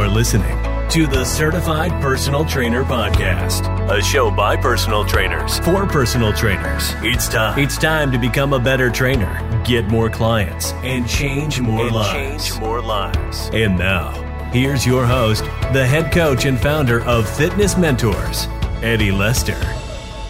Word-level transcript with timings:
You're 0.00 0.08
listening 0.08 0.56
to 0.88 1.06
the 1.06 1.26
Certified 1.26 1.90
Personal 2.00 2.46
Trainer 2.46 2.84
Podcast, 2.84 3.68
a 3.90 4.02
show 4.02 4.30
by 4.30 4.56
personal 4.56 5.04
trainers 5.04 5.58
for 5.58 5.86
personal 5.86 6.32
trainers. 6.32 6.94
It's 7.02 7.28
time. 7.28 7.58
It's 7.58 7.76
time 7.76 8.10
to 8.12 8.18
become 8.18 8.54
a 8.54 8.58
better 8.58 8.88
trainer, 8.88 9.62
get 9.62 9.88
more 9.88 10.08
clients, 10.08 10.72
and 10.82 11.06
change 11.06 11.60
more 11.60 11.84
and 11.84 11.94
lives. 11.94 12.48
Change 12.48 12.60
more 12.62 12.80
lives. 12.80 13.50
And 13.52 13.76
now, 13.76 14.12
here's 14.52 14.86
your 14.86 15.04
host, 15.04 15.44
the 15.74 15.86
head 15.86 16.10
coach 16.10 16.46
and 16.46 16.58
founder 16.58 17.04
of 17.04 17.28
Fitness 17.28 17.76
Mentors, 17.76 18.46
Eddie 18.80 19.12
Lester. 19.12 19.79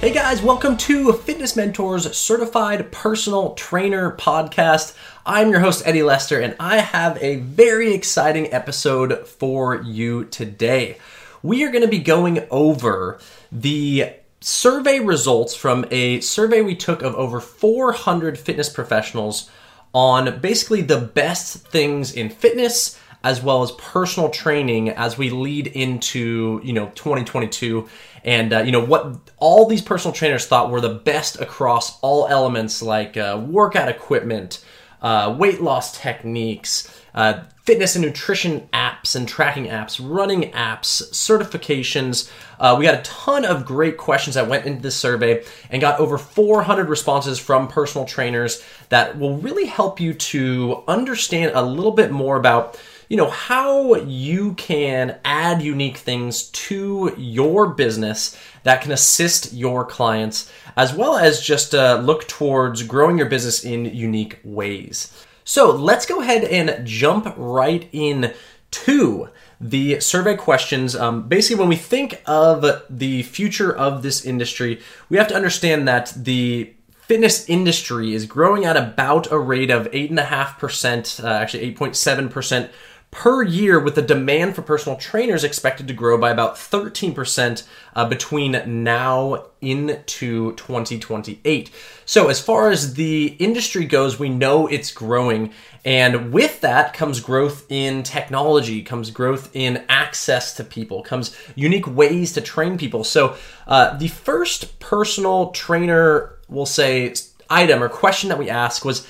Hey 0.00 0.14
guys, 0.14 0.40
welcome 0.40 0.78
to 0.78 1.12
Fitness 1.12 1.56
Mentors 1.56 2.16
Certified 2.16 2.90
Personal 2.90 3.52
Trainer 3.52 4.16
Podcast. 4.16 4.96
I'm 5.26 5.50
your 5.50 5.60
host, 5.60 5.82
Eddie 5.84 6.02
Lester, 6.02 6.40
and 6.40 6.56
I 6.58 6.78
have 6.78 7.22
a 7.22 7.36
very 7.36 7.92
exciting 7.92 8.50
episode 8.50 9.28
for 9.28 9.82
you 9.82 10.24
today. 10.24 10.96
We 11.42 11.64
are 11.64 11.70
going 11.70 11.84
to 11.84 11.88
be 11.88 11.98
going 11.98 12.46
over 12.50 13.18
the 13.52 14.14
survey 14.40 15.00
results 15.00 15.54
from 15.54 15.84
a 15.90 16.22
survey 16.22 16.62
we 16.62 16.76
took 16.76 17.02
of 17.02 17.14
over 17.16 17.38
400 17.38 18.38
fitness 18.38 18.70
professionals 18.70 19.50
on 19.92 20.40
basically 20.40 20.80
the 20.80 20.98
best 20.98 21.58
things 21.66 22.14
in 22.14 22.30
fitness 22.30 22.98
as 23.22 23.42
well 23.42 23.62
as 23.62 23.70
personal 23.72 24.30
training 24.30 24.90
as 24.90 25.18
we 25.18 25.30
lead 25.30 25.66
into 25.66 26.60
you 26.64 26.72
know 26.72 26.86
2022 26.94 27.88
and 28.24 28.52
uh, 28.52 28.58
you 28.58 28.72
know 28.72 28.84
what 28.84 29.16
all 29.38 29.66
these 29.66 29.82
personal 29.82 30.14
trainers 30.14 30.46
thought 30.46 30.70
were 30.70 30.80
the 30.80 30.94
best 30.94 31.40
across 31.40 31.98
all 32.00 32.26
elements 32.28 32.82
like 32.82 33.16
uh, 33.16 33.42
workout 33.48 33.88
equipment 33.88 34.64
uh, 35.02 35.34
weight 35.38 35.60
loss 35.60 35.98
techniques 35.98 37.00
uh, 37.14 37.42
fitness 37.64 37.94
and 37.94 38.04
nutrition 38.04 38.68
apps 38.72 39.14
and 39.14 39.28
tracking 39.28 39.66
apps 39.66 40.00
running 40.02 40.50
apps 40.52 41.02
certifications. 41.12 42.30
Uh, 42.58 42.74
we 42.78 42.84
got 42.84 42.94
a 42.94 43.02
ton 43.02 43.44
of 43.44 43.64
great 43.64 43.96
questions 43.96 44.34
that 44.34 44.48
went 44.48 44.66
into 44.66 44.82
this 44.82 44.96
survey 44.96 45.44
and 45.70 45.80
got 45.80 45.98
over 46.00 46.18
400 46.18 46.88
responses 46.88 47.38
from 47.38 47.68
personal 47.68 48.06
trainers 48.06 48.64
that 48.88 49.18
will 49.18 49.36
really 49.38 49.66
help 49.66 50.00
you 50.00 50.14
to 50.14 50.82
understand 50.88 51.52
a 51.54 51.62
little 51.62 51.92
bit 51.92 52.10
more 52.10 52.36
about 52.36 52.78
you 53.10 53.16
know, 53.16 53.28
how 53.28 53.96
you 53.96 54.54
can 54.54 55.18
add 55.24 55.60
unique 55.60 55.96
things 55.96 56.44
to 56.44 57.12
your 57.18 57.66
business 57.66 58.38
that 58.62 58.82
can 58.82 58.92
assist 58.92 59.52
your 59.52 59.84
clients, 59.84 60.50
as 60.76 60.94
well 60.94 61.16
as 61.16 61.42
just 61.42 61.74
uh, 61.74 62.00
look 62.02 62.28
towards 62.28 62.84
growing 62.84 63.18
your 63.18 63.28
business 63.28 63.64
in 63.64 63.84
unique 63.84 64.38
ways. 64.44 65.12
So 65.42 65.72
let's 65.72 66.06
go 66.06 66.20
ahead 66.20 66.44
and 66.44 66.86
jump 66.86 67.34
right 67.36 67.88
in 67.90 68.32
to 68.70 69.28
the 69.60 69.98
survey 69.98 70.36
questions. 70.36 70.94
Um, 70.94 71.26
basically, 71.26 71.58
when 71.58 71.68
we 71.68 71.76
think 71.76 72.22
of 72.26 72.64
the 72.88 73.24
future 73.24 73.76
of 73.76 74.04
this 74.04 74.24
industry, 74.24 74.80
we 75.08 75.16
have 75.16 75.26
to 75.28 75.34
understand 75.34 75.88
that 75.88 76.12
the 76.16 76.72
fitness 76.92 77.48
industry 77.48 78.14
is 78.14 78.24
growing 78.24 78.64
at 78.64 78.76
about 78.76 79.32
a 79.32 79.38
rate 79.38 79.68
of 79.68 79.90
8.5%, 79.90 81.24
uh, 81.24 81.26
actually 81.26 81.74
8.7% 81.74 82.70
per 83.10 83.42
year, 83.42 83.80
with 83.80 83.96
the 83.96 84.02
demand 84.02 84.54
for 84.54 84.62
personal 84.62 84.96
trainers 84.96 85.42
expected 85.42 85.88
to 85.88 85.94
grow 85.94 86.16
by 86.16 86.30
about 86.30 86.54
13% 86.54 87.64
uh, 87.96 88.08
between 88.08 88.84
now 88.84 89.46
into 89.60 90.54
2028. 90.54 91.70
So, 92.04 92.28
as 92.28 92.40
far 92.40 92.70
as 92.70 92.94
the 92.94 93.26
industry 93.38 93.84
goes, 93.84 94.18
we 94.18 94.28
know 94.28 94.68
it's 94.68 94.92
growing. 94.92 95.52
And 95.84 96.32
with 96.32 96.60
that 96.60 96.94
comes 96.94 97.18
growth 97.20 97.66
in 97.68 98.04
technology, 98.04 98.82
comes 98.82 99.10
growth 99.10 99.50
in 99.54 99.84
access 99.88 100.54
to 100.54 100.64
people, 100.64 101.02
comes 101.02 101.36
unique 101.56 101.88
ways 101.88 102.32
to 102.34 102.40
train 102.40 102.78
people. 102.78 103.02
So, 103.02 103.36
uh, 103.66 103.96
the 103.96 104.08
first 104.08 104.78
personal 104.78 105.50
trainer, 105.50 106.38
we'll 106.48 106.64
say, 106.64 107.12
item 107.48 107.82
or 107.82 107.88
question 107.88 108.28
that 108.28 108.38
we 108.38 108.48
ask 108.48 108.84
was 108.84 109.04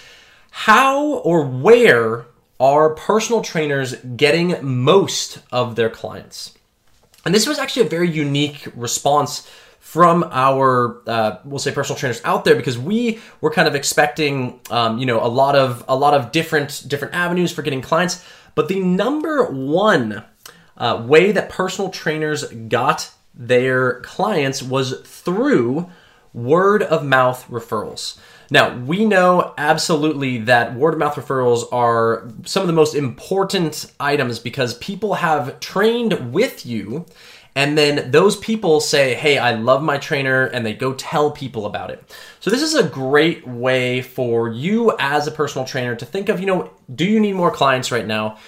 how 0.51 1.17
or 1.19 1.45
where 1.45 2.27
are 2.61 2.95
personal 2.95 3.41
trainers 3.41 3.97
getting 3.97 4.57
most 4.63 5.41
of 5.51 5.75
their 5.75 5.91
clients? 5.91 6.55
And 7.25 7.35
this 7.35 7.49
was 7.49 7.59
actually 7.59 7.87
a 7.87 7.89
very 7.89 8.11
unique 8.11 8.69
response 8.77 9.49
from 9.81 10.29
our 10.31 11.03
uh, 11.09 11.39
we'll 11.45 11.59
say 11.59 11.73
personal 11.73 11.99
trainers 11.99 12.21
out 12.25 12.45
there 12.45 12.55
because 12.55 12.79
we 12.79 13.19
were 13.41 13.51
kind 13.51 13.67
of 13.67 13.75
expecting 13.75 14.61
um, 14.71 14.99
you 14.99 15.07
know 15.07 15.25
a 15.25 15.27
lot 15.27 15.57
of 15.57 15.85
a 15.89 15.97
lot 15.97 16.15
of 16.15 16.31
different 16.31 16.85
different 16.87 17.15
avenues 17.15 17.51
for 17.51 17.63
getting 17.63 17.81
clients 17.81 18.25
but 18.55 18.69
the 18.69 18.79
number 18.79 19.47
one 19.47 20.23
uh, 20.77 21.03
way 21.05 21.33
that 21.33 21.49
personal 21.49 21.91
trainers 21.91 22.45
got 22.45 23.11
their 23.35 24.01
clients 24.03 24.63
was 24.63 25.01
through 25.01 25.91
word 26.35 26.83
of 26.83 27.05
mouth 27.05 27.45
referrals 27.49 28.19
now, 28.51 28.77
we 28.77 29.05
know 29.05 29.55
absolutely 29.57 30.39
that 30.39 30.75
word 30.75 30.95
of 30.95 30.99
mouth 30.99 31.15
referrals 31.15 31.73
are 31.73 32.29
some 32.45 32.63
of 32.63 32.67
the 32.67 32.73
most 32.73 32.95
important 32.97 33.93
items 34.01 34.41
because 34.41 34.75
people 34.75 35.15
have 35.15 35.61
trained 35.61 36.33
with 36.33 36.67
you 36.67 37.07
and 37.55 37.77
then 37.77 38.11
those 38.11 38.37
people 38.37 38.81
say, 38.81 39.15
Hey, 39.15 39.39
I 39.39 39.55
love 39.55 39.83
my 39.83 39.99
trainer, 39.99 40.47
and 40.47 40.65
they 40.65 40.73
go 40.73 40.95
tell 40.95 41.31
people 41.31 41.67
about 41.67 41.91
it. 41.91 42.03
So, 42.39 42.51
this 42.51 42.63
is 42.63 42.75
a 42.75 42.85
great 42.85 43.47
way 43.47 44.03
for 44.03 44.49
you 44.49 44.95
as 44.99 45.27
a 45.27 45.33
personal 45.33 45.67
trainer 45.67 45.97
to 45.97 46.07
think 46.07 46.29
of, 46.29 46.41
you 46.41 46.47
know, 46.47 46.71
do 46.95 47.05
you 47.05 47.21
need 47.21 47.35
more 47.35 47.51
clients 47.51 47.91
right 47.91 48.07
now? 48.07 48.39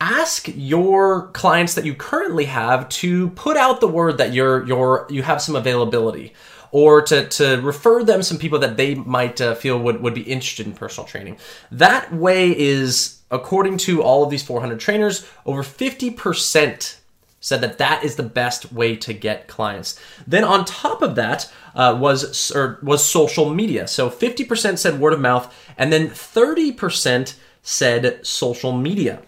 Ask 0.00 0.48
your 0.54 1.28
clients 1.28 1.74
that 1.74 1.84
you 1.84 1.94
currently 1.94 2.46
have 2.46 2.88
to 2.88 3.30
put 3.30 3.56
out 3.56 3.80
the 3.80 3.88
word 3.88 4.18
that 4.18 4.32
you're, 4.32 4.66
you're 4.66 5.06
you 5.10 5.22
have 5.22 5.40
some 5.40 5.54
availability 5.54 6.32
or 6.72 7.02
to, 7.02 7.28
to 7.28 7.60
refer 7.60 8.02
them 8.02 8.22
some 8.22 8.38
people 8.38 8.58
that 8.58 8.76
they 8.76 8.94
might 8.94 9.40
uh, 9.40 9.54
feel 9.54 9.78
would, 9.78 10.00
would 10.00 10.14
be 10.14 10.22
interested 10.22 10.66
in 10.66 10.72
personal 10.72 11.06
training. 11.06 11.36
That 11.70 12.12
way 12.12 12.58
is, 12.58 13.20
according 13.30 13.76
to 13.78 14.02
all 14.02 14.24
of 14.24 14.30
these 14.30 14.42
400 14.42 14.80
trainers, 14.80 15.28
over 15.46 15.62
50% 15.62 16.96
said 17.40 17.60
that 17.60 17.78
that 17.78 18.02
is 18.04 18.16
the 18.16 18.22
best 18.22 18.72
way 18.72 18.96
to 18.96 19.12
get 19.12 19.48
clients. 19.48 20.00
Then 20.26 20.44
on 20.44 20.64
top 20.64 21.02
of 21.02 21.14
that 21.16 21.52
uh, 21.74 21.96
was 22.00 22.50
or 22.52 22.78
was 22.82 23.04
social 23.04 23.52
media. 23.52 23.86
So 23.86 24.08
50% 24.08 24.78
said 24.78 25.00
word 25.00 25.12
of 25.12 25.20
mouth, 25.20 25.52
and 25.76 25.92
then 25.92 26.08
30% 26.08 27.34
said 27.62 28.24
social 28.26 28.72
media. 28.72 29.22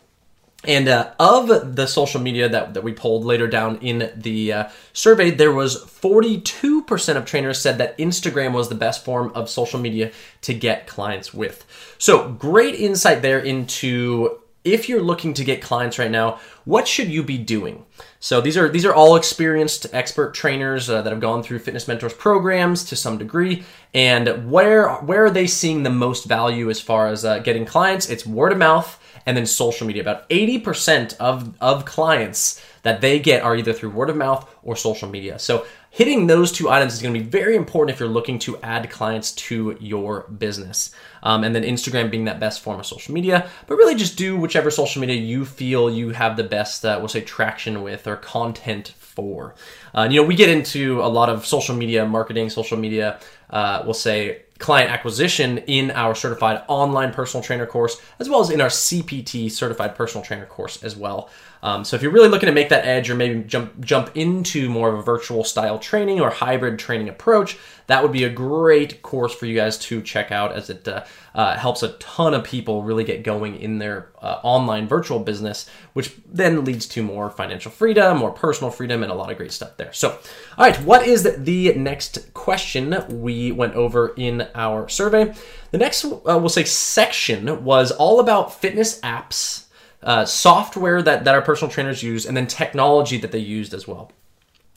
And 0.66 0.88
uh, 0.88 1.12
of 1.19 1.76
the 1.76 1.86
social 1.86 2.20
media 2.20 2.48
that, 2.48 2.75
that 2.75 2.82
we 2.82 2.92
pulled 2.92 3.25
later 3.25 3.47
down 3.47 3.78
in 3.78 4.10
the 4.16 4.52
uh, 4.52 4.69
survey, 4.92 5.30
there 5.30 5.52
was 5.52 5.84
42% 5.84 7.16
of 7.16 7.25
trainers 7.25 7.60
said 7.60 7.78
that 7.78 7.97
Instagram 7.98 8.52
was 8.52 8.69
the 8.69 8.74
best 8.74 9.04
form 9.04 9.30
of 9.34 9.50
social 9.50 9.80
media 9.80 10.12
to 10.42 10.54
get 10.54 10.86
clients 10.86 11.34
with. 11.34 11.66
So 11.98 12.30
great 12.32 12.74
insight 12.76 13.22
there 13.22 13.38
into 13.38 14.41
if 14.64 14.88
you're 14.88 15.03
looking 15.03 15.34
to 15.34 15.44
get 15.44 15.60
clients 15.60 15.98
right 15.98 16.10
now, 16.10 16.41
what 16.64 16.88
should 16.88 17.08
you 17.08 17.22
be 17.22 17.36
doing? 17.36 17.84
So 18.19 18.41
these 18.41 18.56
are 18.56 18.70
these 18.70 18.86
are 18.86 18.94
all 18.94 19.14
experienced 19.16 19.86
expert 19.92 20.32
trainers 20.32 20.88
uh, 20.88 21.03
that 21.03 21.10
have 21.12 21.20
gone 21.20 21.42
through 21.42 21.58
fitness 21.58 21.86
mentors 21.86 22.14
programs 22.14 22.82
to 22.84 22.97
some 22.97 23.19
degree, 23.19 23.64
and 23.92 24.50
where 24.50 24.88
where 24.94 25.26
are 25.26 25.30
they 25.30 25.47
seeing 25.47 25.82
the 25.82 25.91
most 25.91 26.24
value 26.24 26.70
as 26.70 26.80
far 26.80 27.08
as 27.08 27.26
uh, 27.26 27.41
getting 27.41 27.66
clients? 27.66 28.08
It's 28.08 28.24
word 28.24 28.53
of 28.53 28.58
mouth 28.58 28.98
and 29.26 29.36
then 29.36 29.46
social 29.46 29.86
media. 29.86 30.02
About 30.02 30.28
80% 30.28 31.16
of, 31.18 31.54
of 31.60 31.84
clients 31.84 32.64
that 32.82 33.00
they 33.00 33.18
get 33.18 33.42
are 33.42 33.56
either 33.56 33.72
through 33.72 33.90
word 33.90 34.10
of 34.10 34.16
mouth 34.16 34.48
or 34.62 34.76
social 34.76 35.08
media. 35.08 35.38
So 35.38 35.66
hitting 35.90 36.26
those 36.26 36.50
two 36.52 36.68
items 36.68 36.94
is 36.94 37.02
going 37.02 37.14
to 37.14 37.20
be 37.20 37.26
very 37.26 37.56
important 37.56 37.94
if 37.94 38.00
you're 38.00 38.08
looking 38.08 38.38
to 38.40 38.58
add 38.62 38.90
clients 38.90 39.32
to 39.32 39.76
your 39.80 40.22
business. 40.22 40.90
Um, 41.22 41.44
and 41.44 41.54
then 41.54 41.62
Instagram 41.62 42.10
being 42.10 42.24
that 42.24 42.40
best 42.40 42.60
form 42.60 42.80
of 42.80 42.86
social 42.86 43.14
media, 43.14 43.48
but 43.66 43.76
really 43.76 43.94
just 43.94 44.18
do 44.18 44.36
whichever 44.36 44.70
social 44.70 45.00
media 45.00 45.16
you 45.16 45.44
feel 45.44 45.88
you 45.88 46.10
have 46.10 46.36
the 46.36 46.44
best, 46.44 46.84
uh, 46.84 46.97
we'll 46.98 47.09
say, 47.09 47.20
traction 47.20 47.82
with 47.82 48.06
or 48.06 48.16
content 48.16 48.88
for. 48.98 49.54
Uh, 49.94 50.09
you 50.10 50.20
know, 50.20 50.27
we 50.27 50.34
get 50.34 50.48
into 50.48 51.00
a 51.00 51.06
lot 51.09 51.30
of 51.30 51.47
social 51.47 51.74
media 51.74 52.04
marketing, 52.04 52.50
social 52.50 52.77
media, 52.77 53.20
uh, 53.50 53.82
we'll 53.84 53.94
say, 53.94 54.42
client 54.65 54.91
acquisition 54.91 55.59
in 55.59 55.91
our 55.91 56.15
certified 56.15 56.63
online 56.69 57.13
personal 57.13 57.45
trainer 57.45 57.66
course, 57.66 58.01
as 58.19 58.31
well 58.31 58.41
as 58.41 58.49
in 58.49 58.63
our 58.63 58.71
CPT 58.71 59.51
certified 59.51 59.95
personal 59.95 60.25
trainer 60.25 60.47
course 60.47 60.83
as 60.83 60.97
well. 60.97 61.28
Um, 61.65 61.83
so 61.83 61.97
if 61.97 62.03
you're 62.03 62.13
really 62.13 62.28
looking 62.28 62.47
to 62.47 62.53
make 62.53 62.69
that 62.69 62.84
edge 62.84 63.09
or 63.09 63.15
maybe 63.15 63.43
jump 63.43 63.81
jump 63.81 64.11
into 64.15 64.69
more 64.69 64.93
of 64.93 64.99
a 64.99 65.03
virtual 65.03 65.45
style 65.45 65.78
training 65.78 66.21
or 66.21 66.28
hybrid 66.28 66.78
training 66.78 67.09
approach, 67.09 67.57
that 67.87 68.03
would 68.03 68.13
be 68.13 68.25
a 68.25 68.28
great 68.28 69.01
course 69.01 69.34
for 69.34 69.47
you 69.47 69.57
guys 69.57 69.78
to 69.78 70.03
check 70.03 70.31
out 70.31 70.53
as 70.53 70.69
it 70.69 70.87
uh, 70.87 71.05
uh, 71.34 71.57
helps 71.57 71.83
a 71.83 71.95
ton 71.95 72.34
of 72.34 72.45
people 72.45 72.83
really 72.83 73.03
get 73.03 73.22
going 73.22 73.57
in 73.57 73.78
their 73.78 74.13
uh, 74.21 74.41
online 74.43 74.87
virtual 74.87 75.19
business, 75.19 75.66
which 75.95 76.15
then 76.27 76.66
leads 76.66 76.84
to 76.87 77.03
more 77.03 77.31
financial 77.31 77.71
freedom, 77.71 78.19
more 78.19 78.31
personal 78.31 78.71
freedom, 78.71 79.03
and 79.03 79.11
a 79.11 79.15
lot 79.15 79.31
of 79.31 79.39
great 79.39 79.51
stuff 79.51 79.75
there. 79.78 79.93
So, 79.95 80.11
all 80.59 80.66
right, 80.66 80.77
what 80.83 81.07
is 81.07 81.22
the 81.22 81.72
next 81.72 82.34
question 82.34 82.95
we 83.22 83.53
went 83.53 83.75
over 83.75 84.09
in 84.19 84.49
our 84.55 84.87
survey? 84.91 85.33
The 85.71 85.78
next, 85.78 86.05
uh, 86.05 86.19
we'll 86.25 86.51
say, 86.51 86.65
section 86.65 87.65
was 87.65 87.91
all 87.91 88.21
about 88.21 88.53
fitness 88.61 89.01
apps 89.01 89.64
uh, 90.04 90.24
software 90.24 91.03
that, 91.03 91.24
that 91.24 91.34
our 91.34 91.42
personal 91.42 91.72
trainers 91.72 92.03
use, 92.03 92.27
and 92.27 92.36
then 92.36 92.47
technology 92.47 93.18
that 93.18 93.33
they 93.33 93.39
used 93.39 93.74
as 93.74 93.89
well. 93.89 94.12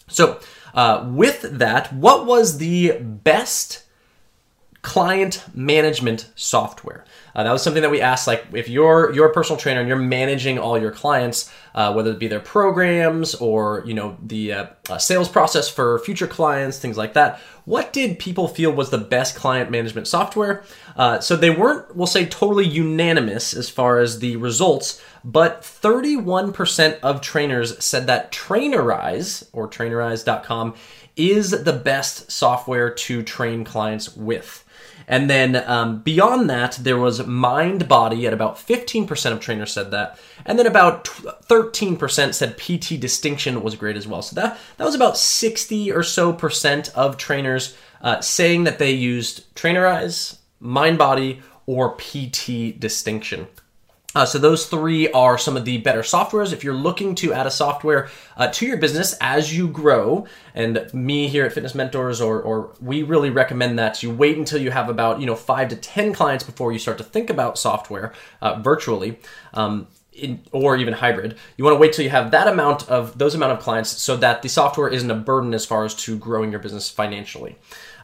So, 0.08 0.40
uh, 0.74 1.06
with 1.10 1.42
that, 1.42 1.92
what 1.94 2.26
was 2.26 2.58
the 2.58 2.98
best 3.00 3.84
client 4.82 5.44
management 5.54 6.30
software? 6.36 7.04
Uh, 7.36 7.44
that 7.44 7.52
was 7.52 7.62
something 7.62 7.82
that 7.82 7.92
we 7.92 8.00
asked. 8.00 8.26
Like, 8.26 8.46
if 8.54 8.70
you're 8.70 9.12
you're 9.12 9.28
a 9.30 9.34
personal 9.34 9.60
trainer 9.60 9.82
and 9.82 9.90
you're 9.90 9.98
managing 9.98 10.58
all 10.58 10.80
your 10.80 10.92
clients, 10.92 11.52
uh, 11.76 11.94
whether 11.94 12.12
it 12.12 12.20
be 12.20 12.28
their 12.28 12.40
programs 12.40 13.36
or 13.36 13.84
you 13.86 13.94
know 13.94 14.18
the 14.24 14.54
uh, 14.54 14.66
uh, 14.90 14.98
sales 14.98 15.28
process 15.28 15.68
for 15.68 16.00
future 16.00 16.28
clients, 16.28 16.80
things 16.80 16.98
like 16.98 17.14
that. 17.14 17.42
What 17.66 17.92
did 17.92 18.18
people 18.18 18.48
feel 18.48 18.72
was 18.72 18.92
the 18.92 18.98
best 18.98 19.36
client 19.36 19.70
management 19.70 20.08
software? 20.08 20.64
Uh, 20.96 21.20
so 21.20 21.36
they 21.36 21.50
weren't, 21.50 21.94
we'll 21.98 22.08
say, 22.08 22.26
totally 22.26 22.66
unanimous 22.66 23.54
as 23.54 23.70
far 23.70 24.00
as 24.00 24.20
the 24.20 24.38
results, 24.38 25.02
but 25.28 25.62
31% 25.62 27.02
of 27.02 27.20
trainers 27.20 27.84
said 27.84 28.08
that 28.08 28.32
Trainerize 28.32 29.46
or 29.52 29.68
Trainerize.com 29.68 30.74
is 31.18 31.52
the 31.52 31.74
best 31.74 32.32
software 32.32 32.90
to 32.90 33.24
train 33.24 33.66
clients 33.66 34.16
with. 34.16 34.64
And 35.06 35.30
then 35.30 35.58
um, 35.70 36.00
beyond 36.00 36.50
that, 36.50 36.80
there 36.82 36.98
was 36.98 37.20
MindBody 37.20 38.26
at 38.26 38.32
about 38.32 38.56
15% 38.56 39.34
of 39.34 39.42
trainers 39.42 39.74
said 39.74 39.92
that. 39.92 40.18
And 40.46 40.58
then 40.58 40.66
about 40.66 41.04
13% 41.04 42.34
said 42.34 42.58
PT 42.58 42.98
distinction 42.98 43.62
was 43.62 43.76
great 43.76 43.98
as 43.98 44.08
well. 44.08 44.22
So 44.22 44.34
that, 44.36 44.58
that 44.78 44.86
was 44.86 44.96
about 44.96 45.18
60 45.18 45.92
or 45.92 46.04
so 46.04 46.32
percent 46.32 46.90
of 46.96 47.18
trainers 47.18 47.76
uh, 48.02 48.22
saying 48.22 48.64
that 48.64 48.80
they 48.80 48.92
used 48.92 49.54
Trainerize, 49.56 50.38
MindBody, 50.62 51.42
or 51.66 51.98
PT 51.98 52.80
distinction. 52.80 53.48
Uh, 54.18 54.26
so 54.26 54.40
those 54.40 54.66
three 54.66 55.12
are 55.12 55.38
some 55.38 55.56
of 55.56 55.64
the 55.64 55.78
better 55.78 56.02
softwares. 56.02 56.52
If 56.52 56.64
you're 56.64 56.74
looking 56.74 57.14
to 57.16 57.34
add 57.34 57.46
a 57.46 57.52
software 57.52 58.10
uh, 58.36 58.48
to 58.48 58.66
your 58.66 58.78
business 58.78 59.16
as 59.22 59.56
you 59.56 59.68
grow, 59.68 60.26
and 60.56 60.92
me 60.92 61.28
here 61.28 61.46
at 61.46 61.54
Fitness 61.54 61.76
Mentors, 61.76 62.20
or, 62.20 62.42
or 62.42 62.74
we 62.82 63.04
really 63.04 63.30
recommend 63.30 63.78
that 63.78 64.02
you 64.02 64.10
wait 64.10 64.36
until 64.36 64.60
you 64.60 64.72
have 64.72 64.90
about 64.90 65.20
you 65.20 65.28
know 65.28 65.36
five 65.36 65.70
to 65.70 65.76
ten 65.76 66.14
clients 66.14 66.44
before 66.44 66.74
you 66.74 66.80
start 66.80 66.98
to 66.98 67.04
think 67.04 67.30
about 67.30 67.60
software 67.60 68.12
uh, 68.42 68.60
virtually. 68.60 69.20
Um, 69.54 69.86
in, 70.14 70.42
or 70.52 70.76
even 70.76 70.96
hybrid. 70.96 71.38
You 71.58 71.64
want 71.64 71.76
to 71.76 71.80
wait 71.80 71.94
till 71.94 72.04
you 72.04 72.10
have 72.10 72.32
that 72.32 72.48
amount 72.48 72.90
of 72.90 73.16
those 73.20 73.36
amount 73.36 73.52
of 73.52 73.60
clients 73.60 73.92
so 74.02 74.18
that 74.18 74.42
the 74.42 74.50
software 74.50 74.88
isn't 74.88 75.12
a 75.12 75.14
burden 75.14 75.54
as 75.54 75.64
far 75.64 75.86
as 75.86 75.94
to 76.06 76.18
growing 76.18 76.50
your 76.50 76.60
business 76.60 76.90
financially. 76.90 77.56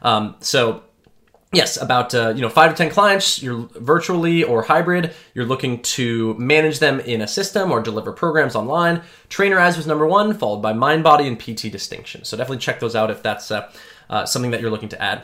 Um, 0.04 0.36
so 0.39 0.83
yes, 1.54 1.82
about 1.82 2.14
uh, 2.14 2.34
you 2.36 2.42
know 2.42 2.50
five 2.50 2.72
to 2.72 2.78
ten 2.78 2.90
clients. 2.90 3.42
You're 3.42 3.68
virtually 3.76 4.44
or 4.44 4.64
hybrid. 4.64 5.14
You're 5.34 5.46
looking 5.46 5.82
to 5.84 6.34
manage 6.36 6.80
them 6.80 7.00
in 7.00 7.22
a 7.22 7.28
system 7.28 7.72
or 7.72 7.82
deliver 7.82 8.12
programs 8.12 8.56
online. 8.56 9.02
Trainerize 9.30 9.78
was 9.78 9.88
number 9.88 10.08
one, 10.08 10.34
followed 10.34 10.62
by 10.62 10.74
MindBody 10.74 11.28
and 11.28 11.40
PT 11.40 11.72
Distinction. 11.72 12.24
So 12.24 12.36
definitely 12.36 12.60
check 12.60 12.80
those 12.80 12.96
out 12.96 13.12
if 13.12 13.24
that's 13.24 13.52
uh, 13.52 13.72
uh, 14.10 14.26
something 14.26 14.52
that 14.52 14.62
you're 14.62 14.72
looking 14.72 14.90
to 14.90 15.02
add. 15.02 15.24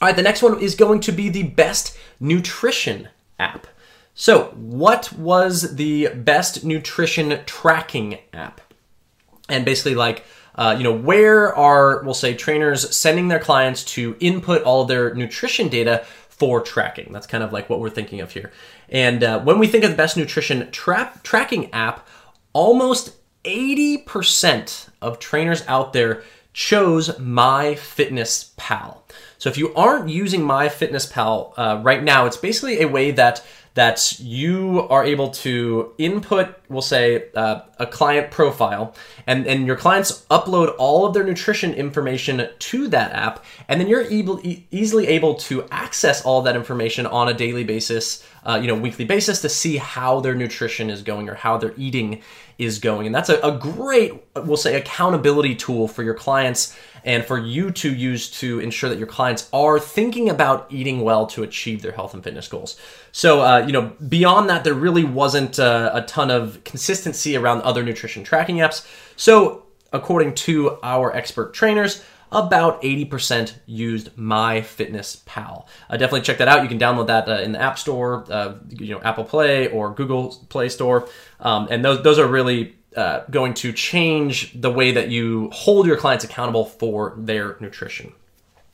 All 0.00 0.08
right, 0.08 0.16
the 0.16 0.22
next 0.22 0.42
one 0.42 0.58
is 0.60 0.74
going 0.74 1.00
to 1.00 1.12
be 1.12 1.28
the 1.28 1.42
best 1.42 1.96
nutrition 2.18 3.08
app. 3.38 3.66
So, 4.14 4.44
what 4.56 5.12
was 5.12 5.76
the 5.76 6.08
best 6.08 6.64
nutrition 6.64 7.40
tracking 7.46 8.18
app? 8.32 8.60
And 9.48 9.64
basically, 9.64 9.94
like 9.94 10.24
uh, 10.54 10.74
you 10.76 10.84
know, 10.84 10.92
where 10.92 11.54
are, 11.54 12.02
we'll 12.02 12.14
say, 12.14 12.34
trainers 12.34 12.94
sending 12.96 13.28
their 13.28 13.38
clients 13.38 13.84
to 13.84 14.16
input 14.20 14.62
all 14.62 14.84
their 14.84 15.14
nutrition 15.14 15.68
data 15.68 16.04
for 16.28 16.60
tracking? 16.60 17.12
That's 17.12 17.26
kind 17.26 17.44
of 17.44 17.52
like 17.52 17.68
what 17.70 17.80
we're 17.80 17.90
thinking 17.90 18.20
of 18.20 18.32
here. 18.32 18.52
And 18.88 19.22
uh, 19.22 19.40
when 19.40 19.58
we 19.58 19.66
think 19.66 19.84
of 19.84 19.90
the 19.90 19.96
best 19.96 20.16
nutrition 20.16 20.70
tra- 20.70 21.18
tracking 21.22 21.72
app, 21.72 22.06
almost 22.52 23.14
80% 23.44 24.88
of 25.00 25.18
trainers 25.18 25.62
out 25.66 25.92
there 25.92 26.22
chose 26.52 27.10
MyFitnessPal. 27.10 28.98
So 29.38 29.48
if 29.48 29.56
you 29.56 29.72
aren't 29.74 30.10
using 30.10 30.42
MyFitnessPal 30.42 31.54
uh, 31.56 31.80
right 31.82 32.02
now, 32.02 32.26
it's 32.26 32.36
basically 32.36 32.82
a 32.82 32.88
way 32.88 33.12
that 33.12 33.44
that 33.74 34.18
you 34.18 34.86
are 34.90 35.04
able 35.04 35.30
to 35.30 35.92
input, 35.96 36.56
we'll 36.68 36.82
say, 36.82 37.26
uh, 37.36 37.60
a 37.78 37.86
client 37.86 38.30
profile, 38.30 38.94
and, 39.26 39.46
and 39.46 39.66
your 39.66 39.76
clients 39.76 40.26
upload 40.30 40.74
all 40.76 41.06
of 41.06 41.14
their 41.14 41.22
nutrition 41.22 41.72
information 41.72 42.48
to 42.58 42.88
that 42.88 43.12
app, 43.12 43.44
and 43.68 43.80
then 43.80 43.86
you're 43.88 44.02
able, 44.02 44.44
e- 44.44 44.66
easily 44.70 45.06
able 45.06 45.34
to 45.34 45.64
access 45.70 46.22
all 46.22 46.42
that 46.42 46.56
information 46.56 47.06
on 47.06 47.28
a 47.28 47.34
daily 47.34 47.62
basis, 47.62 48.26
uh, 48.44 48.58
you 48.60 48.66
know, 48.66 48.74
weekly 48.74 49.04
basis 49.04 49.40
to 49.40 49.48
see 49.48 49.76
how 49.76 50.20
their 50.20 50.34
nutrition 50.34 50.90
is 50.90 51.02
going 51.02 51.28
or 51.28 51.34
how 51.34 51.56
their 51.56 51.72
eating 51.76 52.20
is 52.58 52.78
going. 52.78 53.06
And 53.06 53.14
that's 53.14 53.28
a, 53.28 53.38
a 53.40 53.56
great, 53.56 54.12
we'll 54.34 54.56
say, 54.56 54.76
accountability 54.76 55.54
tool 55.54 55.86
for 55.86 56.02
your 56.02 56.14
clients 56.14 56.76
and 57.04 57.24
for 57.24 57.38
you 57.38 57.70
to 57.70 57.94
use 57.94 58.30
to 58.40 58.60
ensure 58.60 58.90
that 58.90 58.98
your 58.98 59.06
clients 59.06 59.48
are 59.52 59.78
thinking 59.78 60.28
about 60.28 60.66
eating 60.70 61.00
well 61.00 61.26
to 61.28 61.42
achieve 61.42 61.82
their 61.82 61.92
health 61.92 62.14
and 62.14 62.22
fitness 62.22 62.48
goals. 62.48 62.78
So, 63.12 63.42
uh, 63.42 63.64
you 63.66 63.72
know, 63.72 63.92
beyond 64.08 64.48
that, 64.50 64.64
there 64.64 64.74
really 64.74 65.04
wasn't 65.04 65.58
uh, 65.58 65.90
a 65.92 66.02
ton 66.02 66.30
of 66.30 66.62
consistency 66.64 67.36
around 67.36 67.62
other 67.62 67.82
nutrition 67.82 68.24
tracking 68.24 68.56
apps. 68.56 68.86
So, 69.16 69.66
according 69.92 70.34
to 70.34 70.78
our 70.82 71.14
expert 71.14 71.52
trainers, 71.52 72.04
about 72.32 72.80
80% 72.82 73.54
used 73.66 74.14
MyFitnessPal. 74.16 75.66
Uh, 75.88 75.96
definitely 75.96 76.20
check 76.22 76.38
that 76.38 76.48
out. 76.48 76.62
You 76.62 76.68
can 76.68 76.78
download 76.78 77.08
that 77.08 77.28
uh, 77.28 77.40
in 77.42 77.52
the 77.52 77.60
App 77.60 77.78
Store, 77.78 78.24
uh, 78.30 78.54
you 78.68 78.94
know, 78.94 79.00
Apple 79.02 79.24
Play 79.24 79.68
or 79.68 79.92
Google 79.92 80.36
Play 80.48 80.68
Store, 80.68 81.08
um, 81.40 81.68
and 81.70 81.84
those 81.84 82.02
those 82.02 82.18
are 82.18 82.26
really 82.26 82.76
uh, 82.96 83.24
going 83.30 83.54
to 83.54 83.72
change 83.72 84.52
the 84.60 84.70
way 84.70 84.92
that 84.92 85.10
you 85.10 85.48
hold 85.52 85.86
your 85.86 85.96
clients 85.96 86.24
accountable 86.24 86.64
for 86.64 87.14
their 87.16 87.56
nutrition. 87.60 88.12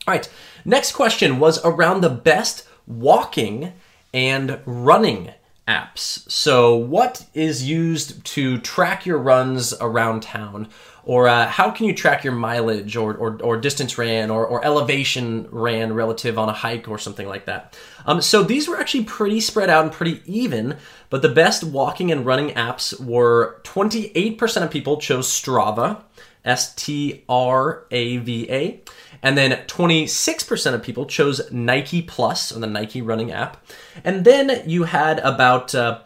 All 0.07 0.13
right, 0.13 0.29
next 0.65 0.93
question 0.93 1.39
was 1.39 1.63
around 1.63 2.01
the 2.01 2.09
best 2.09 2.67
walking 2.87 3.73
and 4.13 4.59
running 4.65 5.33
apps. 5.67 6.29
So, 6.31 6.75
what 6.75 7.25
is 7.33 7.69
used 7.69 8.23
to 8.25 8.57
track 8.59 9.05
your 9.05 9.17
runs 9.17 9.73
around 9.81 10.23
town? 10.23 10.69
Or 11.07 11.29
uh, 11.29 11.47
how 11.47 11.71
can 11.71 11.85
you 11.85 11.93
track 11.93 12.25
your 12.25 12.33
mileage 12.33 12.97
or, 12.97 13.15
or, 13.15 13.41
or 13.41 13.55
distance 13.55 13.97
ran 13.97 14.29
or, 14.29 14.45
or, 14.45 14.65
elevation 14.65 15.47
ran 15.51 15.93
relative 15.93 16.37
on 16.37 16.49
a 16.49 16.51
hike 16.53 16.89
or 16.89 16.97
something 16.97 17.25
like 17.25 17.45
that? 17.45 17.79
Um, 18.05 18.21
so 18.21 18.43
these 18.43 18.67
were 18.67 18.77
actually 18.77 19.05
pretty 19.05 19.39
spread 19.39 19.69
out 19.69 19.85
and 19.85 19.93
pretty 19.93 20.21
even, 20.25 20.75
but 21.09 21.21
the 21.21 21.29
best 21.29 21.63
walking 21.63 22.11
and 22.11 22.25
running 22.25 22.49
apps 22.55 22.99
were 22.99 23.61
28% 23.63 24.63
of 24.63 24.69
people 24.69 24.99
chose 24.99 25.29
Strava, 25.29 26.03
S 26.43 26.75
T 26.75 27.23
R 27.29 27.85
A 27.89 28.17
V 28.17 28.51
A. 28.51 28.83
And 29.23 29.37
then 29.37 29.51
26% 29.65 30.73
of 30.73 30.83
people 30.83 31.05
chose 31.05 31.49
Nike 31.53 32.01
Plus, 32.01 32.51
or 32.51 32.59
the 32.59 32.67
Nike 32.67 33.01
running 33.01 33.31
app. 33.31 33.65
And 34.03 34.25
then 34.25 34.61
you 34.69 34.83
had 34.83 35.19
about, 35.19 35.73
uh, 35.73 36.01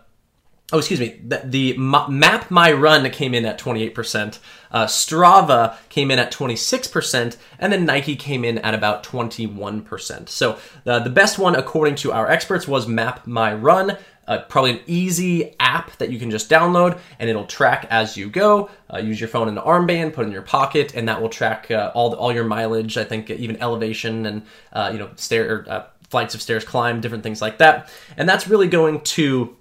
oh, 0.72 0.78
excuse 0.78 1.00
me, 1.00 1.20
the, 1.26 1.42
the, 1.44 1.78
Map 1.78 2.50
My 2.50 2.72
Run 2.72 3.10
came 3.12 3.34
in 3.34 3.46
at 3.46 3.60
28%, 3.60 4.40
uh, 4.72 4.86
Strava 4.86 5.78
came 5.90 6.12
in 6.12 6.20
at 6.20 6.32
26%, 6.32 7.38
and 7.60 7.74
then 7.74 7.86
Nike 7.86 8.16
came 8.16 8.46
in 8.46 8.58
at 8.60 8.74
about 8.74 9.04
21%. 9.04 10.30
So 10.30 10.58
uh, 10.86 11.00
the 11.00 11.10
best 11.10 11.38
one, 11.38 11.56
according 11.56 11.96
to 11.96 12.12
our 12.12 12.30
experts, 12.30 12.68
was 12.68 12.88
Map 12.88 13.28
My 13.28 13.54
Run 13.54 13.98
uh, 14.28 14.40
probably 14.48 14.72
an 14.72 14.80
easy 14.88 15.56
app 15.60 15.96
that 15.98 16.10
you 16.10 16.20
can 16.20 16.32
just 16.32 16.50
download 16.50 16.98
and 17.20 17.30
it'll 17.30 17.46
track 17.46 17.88
as 17.90 18.16
you 18.16 18.30
go. 18.30 18.70
Uh, 18.94 18.98
use 18.98 19.20
your 19.20 19.28
phone 19.28 19.50
in 19.50 19.58
an 19.58 19.64
armband, 19.64 20.14
put 20.14 20.24
it 20.24 20.28
in 20.28 20.32
your 20.32 20.42
pocket, 20.42 20.94
and 20.96 21.08
that 21.10 21.22
will 21.22 21.28
track 21.28 21.70
uh, 21.72 21.92
all 21.94 22.10
the, 22.10 22.18
all 22.18 22.32
your 22.32 22.46
mileage. 22.46 22.98
I 22.98 23.04
think 23.04 23.30
even 23.30 23.62
elevation 23.62 24.26
and 24.26 24.44
uh, 24.72 24.90
you 24.94 25.00
know 25.00 25.10
stair 25.16 25.90
flights 26.10 26.36
of 26.36 26.42
stairs 26.42 26.66
climb, 26.66 27.02
different 27.02 27.24
things 27.24 27.42
like 27.42 27.58
that. 27.60 27.90
And 28.18 28.28
that's 28.28 28.48
really 28.48 28.68
going 28.68 29.02
to 29.02 29.58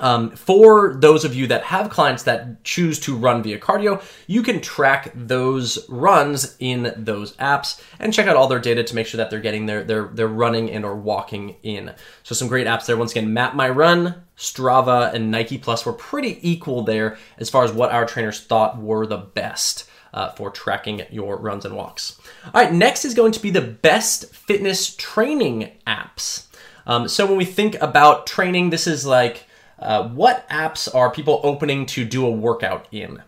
um, 0.00 0.30
for 0.32 0.94
those 0.94 1.24
of 1.24 1.36
you 1.36 1.46
that 1.46 1.62
have 1.64 1.88
clients 1.88 2.24
that 2.24 2.64
choose 2.64 2.98
to 3.00 3.16
run 3.16 3.44
via 3.44 3.58
cardio, 3.58 4.02
you 4.26 4.42
can 4.42 4.60
track 4.60 5.12
those 5.14 5.88
runs 5.88 6.56
in 6.58 6.92
those 6.96 7.36
apps 7.36 7.80
and 8.00 8.12
check 8.12 8.26
out 8.26 8.34
all 8.34 8.48
their 8.48 8.58
data 8.58 8.82
to 8.82 8.94
make 8.94 9.06
sure 9.06 9.18
that 9.18 9.30
they're 9.30 9.40
getting 9.40 9.66
their 9.66 9.84
their, 9.84 10.08
their 10.08 10.26
running 10.26 10.68
and 10.70 10.84
or 10.84 10.96
walking 10.96 11.56
in. 11.62 11.92
So 12.24 12.34
some 12.34 12.48
great 12.48 12.66
apps 12.66 12.86
there. 12.86 12.96
Once 12.96 13.12
again, 13.12 13.32
Map 13.32 13.54
My 13.54 13.68
Run, 13.68 14.22
Strava, 14.36 15.14
and 15.14 15.30
Nike 15.30 15.58
Plus 15.58 15.86
were 15.86 15.92
pretty 15.92 16.40
equal 16.42 16.82
there 16.82 17.16
as 17.38 17.48
far 17.48 17.62
as 17.62 17.72
what 17.72 17.92
our 17.92 18.04
trainers 18.04 18.40
thought 18.40 18.78
were 18.78 19.06
the 19.06 19.18
best. 19.18 19.88
Uh, 20.12 20.30
for 20.34 20.48
tracking 20.48 21.02
your 21.10 21.36
runs 21.36 21.64
and 21.64 21.74
walks. 21.74 22.20
All 22.44 22.62
right, 22.62 22.72
next 22.72 23.04
is 23.04 23.14
going 23.14 23.32
to 23.32 23.42
be 23.42 23.50
the 23.50 23.60
best 23.60 24.32
fitness 24.32 24.94
training 24.94 25.72
apps. 25.88 26.46
Um, 26.86 27.08
so 27.08 27.26
when 27.26 27.36
we 27.36 27.44
think 27.44 27.74
about 27.82 28.28
training, 28.28 28.70
this 28.70 28.86
is 28.86 29.04
like 29.04 29.48
uh, 29.78 30.08
what 30.08 30.48
apps 30.48 30.92
are 30.94 31.10
people 31.10 31.40
opening 31.42 31.86
to 31.86 32.04
do 32.04 32.26
a 32.26 32.30
workout 32.30 32.86
in? 32.92 33.22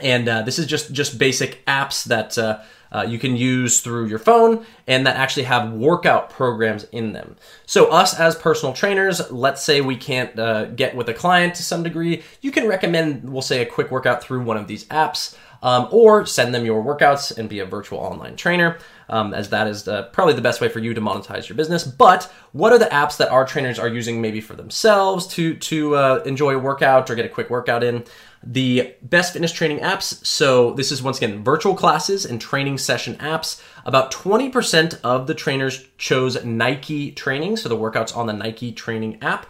And 0.00 0.28
uh, 0.28 0.42
this 0.42 0.58
is 0.58 0.66
just 0.66 0.92
just 0.92 1.18
basic 1.18 1.64
apps 1.66 2.04
that 2.04 2.38
uh, 2.38 2.60
uh, 2.92 3.06
you 3.08 3.18
can 3.18 3.36
use 3.36 3.80
through 3.80 4.06
your 4.06 4.18
phone 4.18 4.64
and 4.86 5.06
that 5.06 5.16
actually 5.16 5.44
have 5.44 5.72
workout 5.72 6.30
programs 6.30 6.84
in 6.84 7.12
them. 7.12 7.36
So, 7.66 7.90
us 7.90 8.18
as 8.18 8.34
personal 8.34 8.74
trainers, 8.74 9.30
let's 9.30 9.62
say 9.62 9.80
we 9.80 9.96
can't 9.96 10.36
uh, 10.38 10.66
get 10.66 10.96
with 10.96 11.08
a 11.08 11.14
client 11.14 11.54
to 11.56 11.62
some 11.62 11.82
degree, 11.82 12.22
you 12.40 12.50
can 12.50 12.66
recommend, 12.66 13.30
we'll 13.30 13.42
say, 13.42 13.62
a 13.62 13.66
quick 13.66 13.90
workout 13.90 14.22
through 14.22 14.42
one 14.42 14.56
of 14.56 14.66
these 14.66 14.86
apps. 14.86 15.36
Um, 15.62 15.88
or 15.90 16.24
send 16.24 16.54
them 16.54 16.64
your 16.64 16.82
workouts 16.82 17.36
and 17.36 17.46
be 17.46 17.58
a 17.58 17.66
virtual 17.66 17.98
online 17.98 18.34
trainer 18.34 18.78
um, 19.10 19.34
as 19.34 19.50
that 19.50 19.66
is 19.66 19.82
the, 19.82 20.04
probably 20.04 20.34
the 20.34 20.40
best 20.40 20.60
way 20.60 20.68
for 20.68 20.78
you 20.78 20.94
to 20.94 21.00
monetize 21.00 21.48
your 21.48 21.56
business. 21.56 21.84
But 21.84 22.32
what 22.52 22.72
are 22.72 22.78
the 22.78 22.86
apps 22.86 23.16
that 23.18 23.28
our 23.28 23.44
trainers 23.44 23.78
are 23.78 23.88
using 23.88 24.20
maybe 24.20 24.40
for 24.40 24.54
themselves 24.54 25.26
to 25.28 25.54
to 25.56 25.96
uh, 25.96 26.22
enjoy 26.24 26.54
a 26.54 26.58
workout 26.58 27.10
or 27.10 27.14
get 27.16 27.26
a 27.26 27.28
quick 27.28 27.50
workout 27.50 27.82
in? 27.82 28.04
The 28.42 28.94
best 29.02 29.34
fitness 29.34 29.52
training 29.52 29.80
apps. 29.80 30.24
So 30.24 30.72
this 30.72 30.90
is 30.90 31.02
once 31.02 31.18
again 31.18 31.44
virtual 31.44 31.74
classes 31.74 32.24
and 32.24 32.40
training 32.40 32.78
session 32.78 33.16
apps. 33.16 33.62
About 33.84 34.12
20% 34.12 35.00
of 35.02 35.26
the 35.26 35.34
trainers 35.34 35.86
chose 35.98 36.42
Nike 36.44 37.12
training, 37.12 37.56
so 37.56 37.68
the 37.68 37.76
workouts 37.76 38.16
on 38.16 38.26
the 38.26 38.32
Nike 38.32 38.72
training 38.72 39.18
app. 39.22 39.46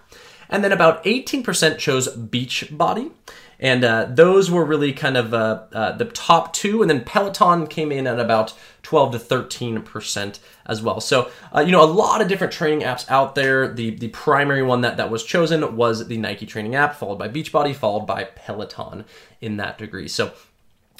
And 0.49 0.65
then 0.65 0.73
about 0.73 1.05
18% 1.05 1.79
chose 1.79 2.09
Beachbody. 2.17 3.13
And 3.61 3.85
uh, 3.85 4.07
those 4.09 4.51
were 4.51 4.65
really 4.65 4.93
kind 4.93 5.17
of 5.17 5.35
uh, 5.35 5.65
uh, 5.73 5.93
the 5.93 6.07
top 6.07 6.53
two. 6.55 6.81
And 6.81 6.91
then 6.91 7.05
Peloton 7.05 7.67
came 7.67 7.93
in 7.93 8.07
at 8.07 8.19
about 8.19 8.55
12 8.83 9.13
to 9.13 9.19
13% 9.19 10.39
as 10.67 10.83
well. 10.83 11.01
So, 11.01 11.31
uh, 11.55 11.61
you 11.61 11.71
know, 11.71 11.85
a 11.85 11.87
lot 11.87 12.23
of 12.23 12.29
different 12.29 12.55
training 12.55 12.81
apps 12.81 13.09
out 13.11 13.35
there. 13.35 13.73
The, 13.73 13.91
the 13.91 14.09
primary 14.09 14.63
one 14.63 14.81
that, 14.81 14.97
that 14.97 15.11
was 15.11 15.23
chosen 15.23 15.77
was 15.77 16.09
the 16.09 16.17
Nike 16.17 16.47
training 16.47 16.75
app, 16.75 16.97
followed 16.97 17.19
by 17.19 17.29
Beachbody, 17.29 17.77
followed 17.77 18.07
by 18.07 18.25
Peloton 18.25 19.05
in 19.43 19.59
that 19.59 19.77
degree. 19.77 20.09
So, 20.09 20.33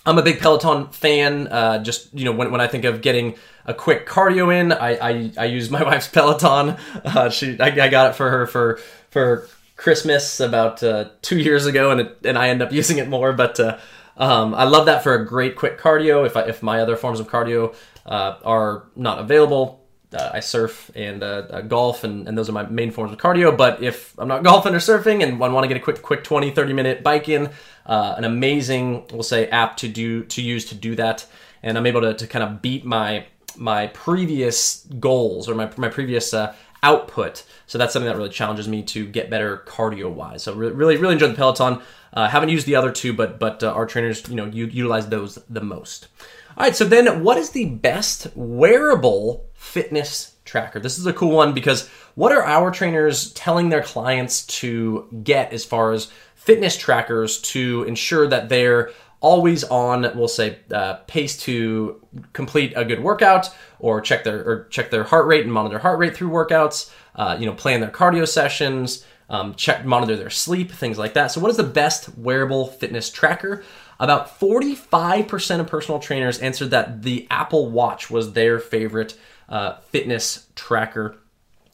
I'm 0.07 0.17
a 0.17 0.23
big 0.23 0.41
Peloton 0.41 0.89
fan. 0.89 1.47
Uh, 1.49 1.83
just 1.83 2.13
you 2.15 2.25
know, 2.25 2.33
when, 2.33 2.51
when 2.51 2.61
I 2.61 2.67
think 2.67 2.85
of 2.85 3.03
getting 3.03 3.37
a 3.67 3.75
quick 3.75 4.07
cardio 4.07 4.55
in, 4.55 4.73
I 4.73 4.95
I, 4.97 5.33
I 5.37 5.45
use 5.45 5.71
my 5.71 5.83
wife's 5.85 6.09
Peloton. 6.09 6.77
Uh, 7.05 7.29
she 7.29 7.59
I, 7.61 7.67
I, 7.67 7.89
got 7.89 8.11
it 8.11 8.15
for 8.15 8.31
her 8.31 8.47
for 8.47 8.81
for 9.11 9.47
Christmas 9.81 10.41
about 10.41 10.83
uh, 10.83 11.09
two 11.23 11.39
years 11.39 11.65
ago, 11.65 11.91
and 11.91 12.03
it, 12.03 12.19
and 12.25 12.37
I 12.37 12.51
end 12.51 12.61
up 12.61 12.71
using 12.81 12.99
it 12.99 13.09
more. 13.09 13.33
But 13.33 13.59
uh, 13.59 13.79
um, 14.19 14.55
I 14.55 14.65
love 14.65 14.87
that 14.87 15.03
for 15.03 15.15
a 15.15 15.27
great 15.27 15.57
quick 15.57 15.79
cardio. 15.79 16.27
If 16.27 16.37
I, 16.37 16.43
if 16.43 16.63
my 16.63 16.81
other 16.81 16.97
forms 16.97 17.19
of 17.19 17.29
cardio 17.29 17.75
uh, 18.05 18.37
are 18.45 18.85
not 18.95 19.21
available, 19.21 19.83
uh, 20.13 20.33
I 20.35 20.41
surf 20.41 20.91
and 20.95 21.23
uh, 21.23 21.47
uh, 21.51 21.61
golf, 21.63 22.05
and, 22.05 22.29
and 22.29 22.37
those 22.37 22.51
are 22.51 22.53
my 22.53 22.67
main 22.67 22.91
forms 22.91 23.11
of 23.11 23.19
cardio. 23.19 23.57
But 23.57 23.83
if 23.83 24.15
I'm 24.19 24.29
not 24.29 24.45
golfing 24.45 24.75
or 24.75 24.81
surfing 24.81 25.23
and 25.23 25.43
I 25.43 25.49
want 25.49 25.65
to 25.65 25.69
get 25.69 25.79
a 25.79 25.81
quick 25.81 26.03
quick 26.03 26.25
20 26.25 26.51
30 26.51 26.73
minute 26.75 27.03
bike 27.03 27.31
in, 27.31 27.49
an 27.87 28.25
amazing 28.25 29.07
we'll 29.11 29.23
say 29.23 29.49
app 29.49 29.79
to 29.79 29.89
do 29.89 30.25
to 30.25 30.43
use 30.43 30.67
to 30.67 30.75
do 30.75 30.95
that, 30.97 31.25
and 31.63 31.79
I'm 31.79 31.87
able 31.87 32.03
to, 32.03 32.13
to 32.13 32.27
kind 32.27 32.45
of 32.45 32.61
beat 32.61 32.85
my 32.85 33.25
my 33.57 33.87
previous 33.89 34.87
goals 35.01 35.49
or 35.49 35.55
my, 35.55 35.71
my 35.77 35.89
previous 35.89 36.35
output. 36.83 37.45
So 37.67 37.79
that's 37.79 37.93
something 37.93 38.09
that 38.09 38.17
really 38.17 38.31
challenges 38.31 38.69
me 38.69 38.83
to 38.85 39.07
get 39.07 39.31
better 39.31 39.65
cardio 39.67 40.11
wise. 40.11 40.43
So 40.43 40.55
really, 40.55 40.97
really 40.97 41.15
enjoy 41.15 41.29
the 41.29 41.35
Peloton. 41.35 41.83
Uh, 42.13 42.29
haven't 42.29 42.49
used 42.49 42.67
the 42.67 42.77
other 42.77 42.91
two, 42.91 43.13
but 43.13 43.39
but 43.39 43.63
uh, 43.63 43.73
our 43.73 43.87
trainers, 43.87 44.29
you 44.29 44.37
know, 44.37 44.47
u- 44.47 44.67
utilize 44.67 45.09
those 45.09 45.39
the 45.49 45.61
most. 45.61 46.09
All 46.57 46.65
right. 46.65 46.75
So 46.75 46.85
then, 46.85 47.23
what 47.23 47.39
is 47.39 47.51
the 47.51 47.67
best 47.67 48.29
wearable 48.35 49.47
fitness 49.55 50.35
tracker? 50.45 50.81
This 50.81 50.99
is 50.99 51.07
a 51.07 51.13
cool 51.13 51.37
one 51.37 51.55
because 51.55 51.89
what 52.17 52.33
are 52.33 52.45
our 52.45 52.71
trainers 52.73 53.33
telling 53.35 53.69
their 53.69 53.83
clients 53.83 54.45
to 54.47 55.09
get 55.23 55.53
as 55.53 55.65
far 55.65 55.93
as 55.93 56.11
fitness 56.35 56.77
trackers 56.77 57.41
to 57.41 57.85
ensure 57.85 58.27
that 58.27 58.49
they're 58.49 58.91
always 59.21 59.65
on 59.65 60.03
we'll 60.17 60.29
say 60.29 60.59
uh, 60.73 60.95
pace 61.07 61.37
to 61.37 62.05
complete 62.33 62.73
a 62.77 62.85
good 62.85 63.03
workout 63.03 63.49
or 63.79 64.01
check 64.01 64.25
their 64.25 64.43
or 64.43 64.65
check 64.71 64.91
their 64.91 65.05
heart 65.05 65.27
rate 65.27 65.45
and 65.45 65.53
monitor 65.53 65.79
heart 65.79 65.99
rate 65.99 66.17
through 66.17 66.31
workouts 66.31 66.91
uh, 67.17 67.37
you 67.39 67.47
know 67.47 67.53
plan 67.53 67.81
their 67.81 67.91
cardio 67.91 68.27
sessions 68.27 69.05
um, 69.31 69.55
check 69.55 69.85
monitor 69.85 70.17
their 70.17 70.29
sleep 70.29 70.73
things 70.73 70.99
like 70.99 71.15
that. 71.15 71.29
So 71.29 71.41
what 71.41 71.51
is 71.51 71.57
the 71.57 71.63
best 71.63 72.19
wearable 72.19 72.67
fitness 72.67 73.11
tracker? 73.11 73.63
About 74.01 74.41
45% 74.41 75.61
of 75.61 75.67
personal 75.69 76.01
trainers 76.01 76.41
answered 76.41 76.71
that 76.71 77.03
the 77.03 77.27
apple 77.31 77.71
watch 77.71 78.11
was 78.11 78.33
their 78.33 78.59
favorite 78.59 79.17
uh, 79.49 79.77
fitness 79.91 80.49
tracker. 80.57 81.17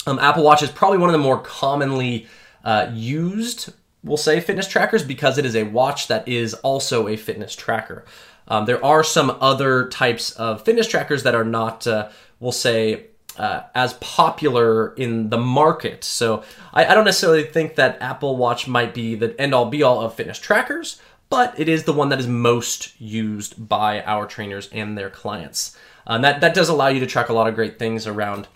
Um, 0.07 0.19
apple 0.19 0.45
watch 0.45 0.62
is 0.62 0.71
probably 0.71 0.99
one 0.99 1.09
of 1.09 1.15
the 1.15 1.19
more 1.19 1.41
commonly 1.41 2.26
uh, 2.62 2.91
used 2.93 3.73
we'll 4.07 4.17
say 4.17 4.41
fitness 4.41 4.69
trackers 4.69 5.03
because 5.03 5.37
it 5.37 5.45
is 5.45 5.57
a 5.57 5.65
watch 5.65 6.07
that 6.09 6.27
is 6.27 6.55
also 6.55 7.09
a 7.09 7.17
fitness 7.17 7.55
tracker. 7.55 8.05
Um, 8.49 8.65
there 8.65 8.83
are 8.85 9.03
some 9.03 9.37
other 9.41 9.89
types 9.89 10.31
of 10.33 10.65
fitness 10.65 10.87
trackers 10.87 11.25
that 11.25 11.35
are 11.35 11.45
not, 11.45 11.87
uh, 11.87 12.09
we'll 12.39 12.53
say, 12.53 13.07
uh, 13.37 13.63
as 13.75 13.95
popular 13.95 14.95
in 14.95 15.29
the 15.31 15.39
market. 15.39 16.05
So 16.05 16.43
I, 16.73 16.87
I, 16.87 16.95
don't 16.95 17.05
necessarily 17.05 17.43
think 17.43 17.75
that 17.75 18.01
Apple 18.01 18.37
Watch 18.37 18.67
might 18.67 18.95
be 18.95 19.15
the 19.15 19.39
end 19.39 19.55
all 19.55 19.67
be 19.67 19.83
all 19.83 20.01
of 20.01 20.15
fitness 20.15 20.39
trackers, 20.39 21.03
but 21.29 21.59
it 21.59 21.69
is 21.69 21.85
the 21.85 21.93
one 21.93 22.09
that 22.09 22.19
is 22.19 22.27
most 22.27 22.99
used 22.99 23.69
by 23.69 24.03
our 24.05 24.27
trainers 24.27 24.71
and 24.73 24.97
their 24.97 25.11
clients. 25.11 25.77
Um, 26.07 26.23
that 26.23 26.41
that 26.41 26.55
does 26.55 26.71
allow 26.71 26.89
you 26.89 27.01
to 27.01 27.07
track 27.07 27.29
a 27.29 27.35
lot 27.35 27.47
of 27.47 27.55
great 27.55 27.79
things 27.79 28.07
around 28.07 28.49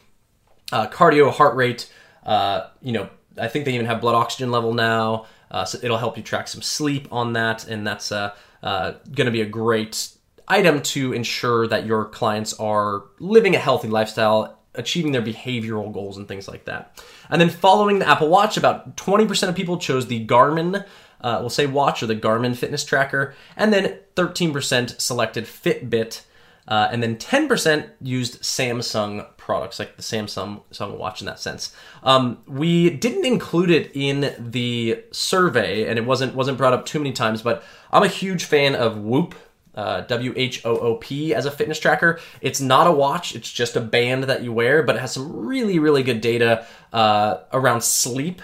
uh, 0.73 0.87
cardio, 0.87 1.31
heart 1.31 1.57
rate. 1.57 1.93
Uh, 2.25 2.69
you 2.81 2.93
know, 2.93 3.11
I 3.39 3.49
think 3.49 3.65
they 3.65 3.75
even 3.75 3.87
have 3.87 4.01
blood 4.01 4.15
oxygen 4.15 4.51
level 4.51 4.73
now. 4.73 5.27
Uh, 5.51 5.65
so 5.65 5.79
it'll 5.83 5.99
help 5.99 6.17
you 6.17 6.23
track 6.23 6.49
some 6.49 6.63
sleep 6.63 7.09
on 7.11 7.33
that, 7.33 7.67
and 7.67 7.87
that's 7.87 8.13
uh, 8.13 8.35
uh, 8.63 8.93
going 9.13 9.27
to 9.27 9.33
be 9.33 9.41
a 9.41 9.47
great 9.47 10.09
item 10.49 10.83
to 10.83 11.13
ensure 11.13 11.67
that 11.67 11.87
your 11.87 12.05
clients 12.07 12.53
are 12.55 13.05
living 13.19 13.55
a 13.55 13.59
healthy 13.59 13.89
lifestyle, 13.89 14.59
achieving 14.75 15.13
their 15.13 15.23
behavioral 15.23 15.93
goals, 15.93 16.17
and 16.17 16.29
things 16.29 16.49
like 16.49 16.65
that. 16.65 17.03
And 17.29 17.41
then 17.41 17.51
following 17.51 18.01
the 18.01 18.09
Apple 18.09 18.29
Watch, 18.29 18.57
about 18.57 18.97
20% 18.97 19.49
of 19.49 19.55
people 19.55 19.79
chose 19.79 20.07
the 20.07 20.27
Garmin. 20.27 20.85
Uh, 21.21 21.37
we'll 21.41 21.51
say 21.51 21.67
watch 21.67 22.03
or 22.03 22.07
the 22.07 22.17
Garmin 22.17 22.57
fitness 22.57 22.85
tracker, 22.85 23.35
and 23.57 23.73
then 23.73 23.99
13% 24.17 25.01
selected 25.01 25.45
Fitbit, 25.45 26.23
uh, 26.71 26.89
and 26.93 27.03
then 27.03 27.17
10% 27.17 27.91
used 28.01 28.43
Samsung 28.43 29.27
products, 29.37 29.81
like 29.81 29.97
the 29.97 30.03
Samsung, 30.03 30.63
Samsung 30.73 30.97
watch 30.97 31.21
in 31.21 31.27
that 31.27 31.41
sense. 31.41 31.75
Um, 32.05 32.39
we 32.47 32.91
didn't 32.91 33.27
include 33.27 33.71
it 33.71 33.91
in 33.93 34.33
the 34.39 35.03
survey, 35.11 35.89
and 35.89 35.99
it 35.99 36.07
wasn't 36.07 36.37
wasn't 36.37 36.57
brought 36.57 36.73
up 36.73 36.87
too 36.87 37.01
many 37.01 37.13
times. 37.13 37.43
But 37.43 37.65
I'm 37.93 38.05
a 38.05 38.09
huge 38.09 38.45
fan 38.45 38.75
of 38.77 38.99
Whoop. 38.99 39.35
Uh, 39.73 40.01
W 40.03 40.35
H 40.37 40.67
O 40.67 40.77
O 40.79 40.95
P 40.97 41.33
as 41.33 41.47
a 41.47 41.51
fitness 41.51 41.79
tracker. 41.79 42.19
It's 42.41 42.61
not 42.61 42.89
a 42.89 42.93
watch, 42.93 43.37
it's 43.37 43.51
just 43.51 43.77
a 43.77 43.81
band 43.81 44.25
that 44.25 44.43
you 44.43 44.53
wear, 44.53 44.83
but 44.83 44.97
it 44.97 44.99
has 44.99 45.13
some 45.13 45.47
really, 45.47 45.79
really 45.79 46.03
good 46.03 46.21
data 46.21 46.67
uh, 46.93 47.39
around 47.53 47.83
sleep 47.83 48.43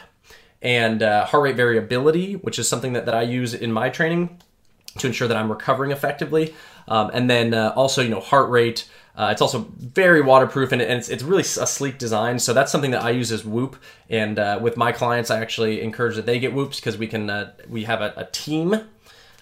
and 0.62 1.02
uh, 1.02 1.26
heart 1.26 1.42
rate 1.42 1.56
variability, 1.56 2.34
which 2.34 2.60
is 2.60 2.68
something 2.68 2.92
that, 2.92 3.06
that 3.06 3.14
I 3.14 3.22
use 3.22 3.54
in 3.54 3.72
my 3.72 3.90
training 3.90 4.40
to 4.98 5.08
ensure 5.08 5.26
that 5.28 5.36
I'm 5.36 5.50
recovering 5.50 5.90
effectively. 5.90 6.54
Um, 6.88 7.10
and 7.12 7.28
then 7.28 7.54
uh, 7.54 7.72
also, 7.76 8.02
you 8.02 8.08
know, 8.08 8.20
heart 8.20 8.50
rate. 8.50 8.88
Uh, 9.16 9.30
it's 9.32 9.40
also 9.40 9.66
very 9.78 10.20
waterproof 10.20 10.72
and, 10.72 10.82
it's, 10.82 11.08
it's 11.08 11.22
really 11.22 11.40
a 11.40 11.66
sleek 11.66 11.98
design. 11.98 12.38
So 12.38 12.52
that's 12.52 12.70
something 12.70 12.90
that 12.90 13.02
I 13.02 13.10
use 13.10 13.32
as 13.32 13.44
Whoop. 13.44 13.76
And 14.10 14.38
uh, 14.38 14.58
with 14.60 14.76
my 14.76 14.92
clients, 14.92 15.30
I 15.30 15.40
actually 15.40 15.80
encourage 15.80 16.16
that 16.16 16.26
they 16.26 16.38
get 16.38 16.52
Whoops 16.52 16.78
because 16.78 16.98
we 16.98 17.06
can 17.06 17.30
uh, 17.30 17.52
we 17.68 17.84
have 17.84 18.02
a, 18.02 18.12
a 18.16 18.24
team 18.26 18.82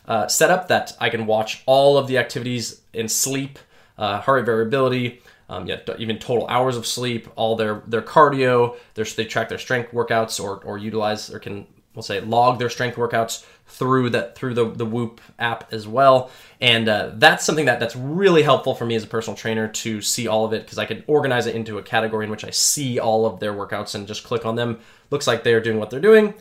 uh, 0.06 0.28
set 0.28 0.50
up 0.50 0.68
that 0.68 0.96
I 1.00 1.10
can 1.10 1.26
watch 1.26 1.62
all 1.66 1.98
of 1.98 2.06
the 2.06 2.18
activities 2.18 2.82
in 2.92 3.08
sleep, 3.08 3.58
uh, 3.98 4.20
heart 4.20 4.40
rate 4.40 4.46
variability. 4.46 5.22
Um, 5.48 5.66
yeah, 5.66 5.80
even 5.98 6.18
total 6.18 6.46
hours 6.46 6.76
of 6.76 6.86
sleep, 6.86 7.28
all 7.36 7.54
their 7.56 7.82
their 7.86 8.00
cardio, 8.00 8.76
their, 8.94 9.04
they 9.04 9.26
track 9.26 9.48
their 9.48 9.58
strength 9.58 9.92
workouts 9.92 10.42
or, 10.42 10.62
or 10.64 10.78
utilize 10.78 11.30
or 11.30 11.38
can 11.38 11.66
we'll 11.94 12.02
say 12.02 12.20
log 12.20 12.58
their 12.58 12.70
strength 12.70 12.96
workouts 12.96 13.44
through 13.66 14.10
that 14.10 14.36
through 14.36 14.54
the, 14.54 14.70
the 14.70 14.84
whoop 14.84 15.20
app 15.38 15.72
as 15.72 15.88
well. 15.88 16.30
And 16.60 16.88
uh, 16.88 17.10
that's 17.14 17.44
something 17.44 17.66
that 17.66 17.80
that's 17.80 17.96
really 17.96 18.42
helpful 18.42 18.74
for 18.74 18.86
me 18.86 18.94
as 18.94 19.04
a 19.04 19.06
personal 19.06 19.36
trainer 19.36 19.68
to 19.68 20.00
see 20.00 20.28
all 20.28 20.44
of 20.44 20.52
it 20.52 20.62
because 20.62 20.78
i 20.78 20.84
can 20.84 21.02
organize 21.06 21.46
it 21.46 21.54
into 21.54 21.78
a 21.78 21.82
category 21.82 22.24
in 22.24 22.30
which 22.30 22.44
i 22.44 22.50
see 22.50 22.98
all 22.98 23.26
of 23.26 23.40
their 23.40 23.52
workouts 23.52 23.94
and 23.94 24.06
just 24.06 24.24
click 24.24 24.46
on 24.46 24.56
them. 24.56 24.80
Looks 25.10 25.26
like 25.26 25.42
they're 25.42 25.60
doing 25.60 25.78
what 25.78 25.90
they're 25.90 26.00
doing. 26.00 26.34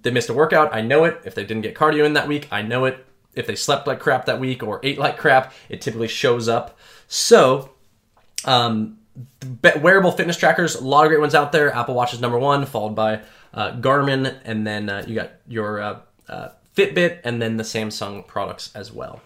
They 0.00 0.10
missed 0.10 0.28
a 0.28 0.34
workout. 0.34 0.74
I 0.74 0.80
know 0.80 1.04
it. 1.04 1.20
If 1.24 1.34
they 1.34 1.44
didn't 1.44 1.62
get 1.62 1.74
cardio 1.74 2.04
in 2.04 2.12
that 2.14 2.28
week 2.28 2.48
i 2.50 2.62
know 2.62 2.84
it. 2.84 3.04
If 3.34 3.46
they 3.46 3.56
slept 3.56 3.86
like 3.86 4.00
crap 4.00 4.26
that 4.26 4.40
week 4.40 4.62
or 4.62 4.80
ate 4.82 4.98
like 4.98 5.18
crap 5.18 5.52
it 5.68 5.80
typically 5.80 6.08
shows 6.08 6.48
up. 6.48 6.78
So 7.08 7.70
um, 8.44 8.98
wearable 9.80 10.12
fitness 10.12 10.36
trackers 10.36 10.76
a 10.76 10.84
lot 10.84 11.04
of 11.04 11.08
great 11.10 11.20
ones 11.20 11.34
out 11.34 11.52
there. 11.52 11.74
Apple 11.74 11.94
watch 11.94 12.14
is 12.14 12.20
number 12.20 12.38
one 12.38 12.66
followed 12.66 12.94
by 12.94 13.20
uh, 13.54 13.72
Garmin, 13.72 14.38
and 14.44 14.66
then 14.66 14.88
uh, 14.88 15.04
you 15.06 15.14
got 15.14 15.32
your 15.46 15.80
uh, 15.80 16.00
uh, 16.28 16.48
Fitbit, 16.78 17.20
and 17.24 17.42
then 17.42 17.56
the 17.56 17.64
Samsung 17.64 18.26
products 18.26 18.70
as 18.74 18.92
well. 18.92 19.20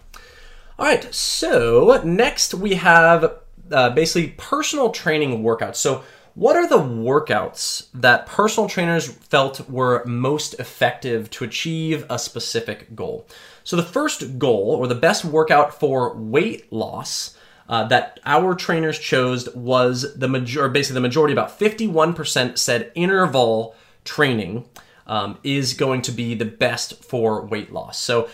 All 0.79 0.87
right, 0.87 1.13
so 1.13 2.01
next 2.03 2.55
we 2.55 2.73
have 2.75 3.37
uh, 3.71 3.89
basically 3.91 4.29
personal 4.37 4.89
training 4.89 5.43
workouts. 5.43 5.75
So, 5.75 6.03
what 6.35 6.55
are 6.55 6.67
the 6.67 6.79
workouts 6.79 7.89
that 7.93 8.25
personal 8.25 8.67
trainers 8.67 9.07
felt 9.07 9.69
were 9.69 10.03
most 10.05 10.55
effective 10.55 11.29
to 11.29 11.43
achieve 11.43 12.07
a 12.09 12.17
specific 12.17 12.95
goal? 12.95 13.27
So, 13.63 13.75
the 13.75 13.83
first 13.83 14.39
goal, 14.39 14.75
or 14.75 14.87
the 14.87 14.95
best 14.95 15.23
workout 15.23 15.79
for 15.79 16.15
weight 16.15 16.73
loss, 16.73 17.37
uh, 17.69 17.87
that 17.87 18.19
our 18.25 18.55
trainers 18.55 18.97
chose 18.97 19.47
was 19.53 20.15
the 20.15 20.27
major, 20.27 20.67
basically 20.69 20.95
the 20.95 21.01
majority, 21.01 21.33
about 21.33 21.57
51% 21.59 22.57
said 22.57 22.91
interval 22.95 23.75
training 24.03 24.65
um, 25.07 25.37
is 25.43 25.73
going 25.73 26.01
to 26.03 26.11
be 26.11 26.35
the 26.35 26.45
best 26.45 27.03
for 27.03 27.45
weight 27.45 27.71
loss. 27.71 27.99
So, 27.99 28.29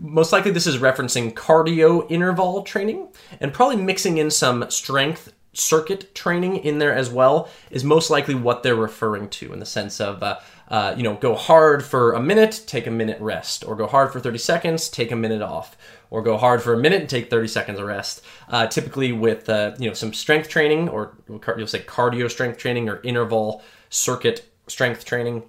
most 0.00 0.32
likely, 0.32 0.50
this 0.50 0.66
is 0.66 0.78
referencing 0.78 1.34
cardio 1.34 2.06
interval 2.10 2.62
training 2.62 3.08
and 3.40 3.52
probably 3.52 3.76
mixing 3.76 4.18
in 4.18 4.30
some 4.30 4.70
strength 4.70 5.32
circuit 5.52 6.14
training 6.14 6.56
in 6.58 6.78
there 6.78 6.94
as 6.94 7.10
well 7.10 7.48
is 7.70 7.82
most 7.82 8.08
likely 8.08 8.34
what 8.34 8.62
they're 8.62 8.76
referring 8.76 9.28
to 9.28 9.52
in 9.52 9.58
the 9.58 9.66
sense 9.66 10.00
of 10.00 10.22
uh, 10.22 10.38
uh, 10.68 10.94
you 10.96 11.02
know 11.02 11.14
go 11.14 11.34
hard 11.34 11.84
for 11.84 12.12
a 12.12 12.20
minute 12.20 12.62
take 12.66 12.86
a 12.86 12.90
minute 12.90 13.20
rest 13.20 13.64
or 13.66 13.74
go 13.74 13.86
hard 13.86 14.12
for 14.12 14.20
30 14.20 14.38
seconds 14.38 14.88
take 14.88 15.10
a 15.10 15.16
minute 15.16 15.42
off 15.42 15.76
or 16.10 16.22
go 16.22 16.36
hard 16.36 16.62
for 16.62 16.72
a 16.72 16.78
minute 16.78 17.00
and 17.00 17.10
take 17.10 17.28
30 17.28 17.48
seconds 17.48 17.78
of 17.80 17.86
rest 17.86 18.22
uh, 18.48 18.66
typically 18.68 19.10
with 19.10 19.48
uh, 19.48 19.74
you 19.78 19.88
know 19.88 19.94
some 19.94 20.12
strength 20.12 20.48
training 20.48 20.88
or 20.88 21.16
you'll 21.56 21.66
say 21.66 21.80
cardio 21.80 22.30
strength 22.30 22.56
training 22.56 22.88
or 22.88 23.00
interval 23.02 23.60
circuit 23.88 24.48
strength 24.68 25.04
training 25.04 25.42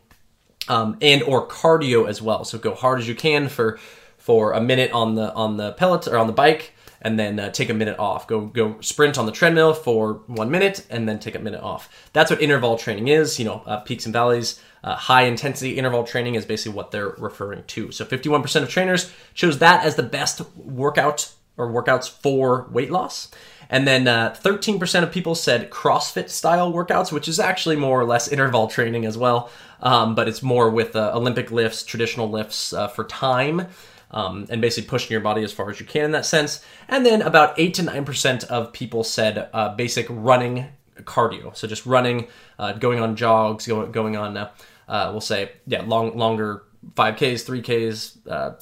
um, 0.72 0.98
and 1.02 1.22
or 1.24 1.46
cardio 1.46 2.08
as 2.08 2.22
well. 2.22 2.46
So 2.46 2.58
go 2.58 2.74
hard 2.74 3.00
as 3.00 3.08
you 3.08 3.14
can 3.14 3.50
for 3.50 3.78
for 4.18 4.54
a 4.54 4.62
minute 4.62 4.92
on 4.94 5.16
the 5.16 5.34
on 5.34 5.58
the 5.58 5.74
pellet 5.74 6.08
or 6.08 6.18
on 6.18 6.28
the 6.28 6.34
bike, 6.34 6.74
and 7.02 7.20
then 7.20 7.40
uh, 7.40 7.50
take 7.52 7.70
a 7.70 7.74
minute 7.74 8.00
off. 8.00 8.26
Go 8.26 8.46
go 8.46 8.80
sprint 8.80 9.18
on 9.18 9.26
the 9.26 9.34
treadmill 9.34 9.74
for 9.74 10.22
one 10.28 10.50
minute, 10.50 10.88
and 10.90 11.10
then 11.10 11.20
take 11.20 11.36
a 11.36 11.40
minute 11.40 11.62
off. 11.62 12.10
That's 12.14 12.32
what 12.32 12.42
interval 12.42 12.78
training 12.78 13.10
is. 13.10 13.38
You 13.38 13.46
know, 13.46 13.64
uh, 13.66 13.82
peaks 13.82 14.06
and 14.06 14.14
valleys. 14.14 14.62
Uh, 14.84 14.96
high 14.96 15.24
intensity 15.24 15.78
interval 15.78 16.06
training 16.06 16.36
is 16.36 16.46
basically 16.46 16.76
what 16.76 16.90
they're 16.90 17.10
referring 17.10 17.64
to. 17.66 17.92
So 17.92 18.04
51% 18.04 18.64
of 18.64 18.70
trainers 18.70 19.14
chose 19.36 19.60
that 19.60 19.86
as 19.86 19.96
the 19.96 20.02
best 20.02 20.42
workout 20.56 21.32
or 21.56 21.72
workouts 21.72 22.10
for 22.10 22.68
weight 22.72 22.90
loss. 22.90 23.30
And 23.72 23.88
then 23.88 24.08
uh, 24.08 24.36
13% 24.38 25.02
of 25.02 25.12
people 25.12 25.34
said 25.34 25.72
CrossFit 25.72 26.30
style 26.30 26.72
workouts, 26.74 27.12
which 27.12 27.30
is 27.30 27.40
actually 27.40 27.78
more 27.78 28.00
or 28.00 28.06
less 28.06 28.28
interval 28.28 28.68
training 28.68 29.06
as 29.06 29.18
well, 29.18 29.50
um, 29.82 30.14
but 30.14 30.28
it's 30.28 30.44
more 30.44 30.70
with 30.70 30.96
uh, 30.96 31.14
Olympic 31.16 31.52
lifts, 31.52 31.84
traditional 31.84 32.30
lifts 32.30 32.74
uh, 32.74 32.90
for 32.90 33.06
time. 33.06 33.68
Um, 34.14 34.46
and 34.50 34.60
basically 34.60 34.90
pushing 34.90 35.12
your 35.12 35.22
body 35.22 35.42
as 35.42 35.54
far 35.54 35.70
as 35.70 35.80
you 35.80 35.86
can 35.86 36.04
in 36.04 36.12
that 36.12 36.26
sense. 36.26 36.66
And 36.90 37.06
then 37.06 37.22
about 37.22 37.58
8 37.58 37.74
to 37.76 37.84
9% 37.84 38.44
of 38.44 38.74
people 38.74 39.06
said 39.06 39.48
uh, 39.54 39.74
basic 39.74 40.06
running 40.10 40.66
cardio. 41.04 41.56
So 41.56 41.66
just 41.66 41.86
running, 41.86 42.28
uh, 42.60 42.74
going 42.74 43.00
on 43.00 43.16
jogs, 43.16 43.68
going, 43.68 44.18
on, 44.18 44.36
uh, 44.36 44.50
we'll 44.90 45.22
say, 45.22 45.54
yeah, 45.66 45.84
long, 45.84 46.18
longer 46.18 46.64
5Ks, 46.96 47.46
3Ks, 47.46 48.58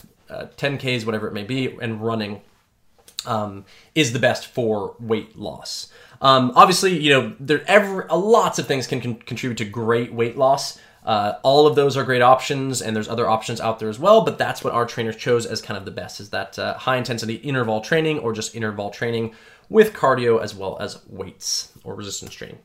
10Ks, 0.55 1.03
whatever 1.03 1.27
it 1.27 1.33
may 1.33 1.45
be, 1.45 1.75
and 1.81 1.99
running 1.99 2.41
um, 3.25 3.65
is 3.95 4.13
the 4.13 4.19
best 4.19 4.47
for 4.47 4.95
weight 4.99 5.37
loss. 5.37 5.91
Um, 6.21 6.51
obviously, 6.55 6.97
you 6.97 7.09
know 7.11 7.35
there 7.39 7.63
ever 7.67 8.07
lots 8.11 8.59
of 8.59 8.67
things 8.67 8.87
can 8.87 9.01
con- 9.01 9.15
contribute 9.15 9.57
to 9.57 9.65
great 9.65 10.13
weight 10.13 10.37
loss. 10.37 10.79
Uh, 11.05 11.39
all 11.43 11.65
of 11.65 11.75
those 11.75 11.95
are 11.95 12.03
great 12.03 12.21
options, 12.21 12.81
and 12.81 12.95
there's 12.95 13.07
other 13.07 13.27
options 13.27 13.61
out 13.61 13.79
there 13.79 13.89
as 13.89 13.97
well. 13.97 14.21
But 14.21 14.37
that's 14.37 14.63
what 14.63 14.73
our 14.73 14.85
trainers 14.85 15.15
chose 15.15 15.45
as 15.45 15.61
kind 15.61 15.77
of 15.77 15.85
the 15.85 15.91
best: 15.91 16.19
is 16.19 16.29
that 16.31 16.59
uh, 16.59 16.77
high 16.77 16.97
intensity 16.97 17.35
interval 17.35 17.81
training 17.81 18.19
or 18.19 18.33
just 18.33 18.55
interval 18.55 18.89
training 18.89 19.33
with 19.69 19.93
cardio 19.93 20.41
as 20.41 20.53
well 20.55 20.77
as 20.79 21.05
weights 21.07 21.71
or 21.83 21.95
resistance 21.95 22.33
training. 22.33 22.59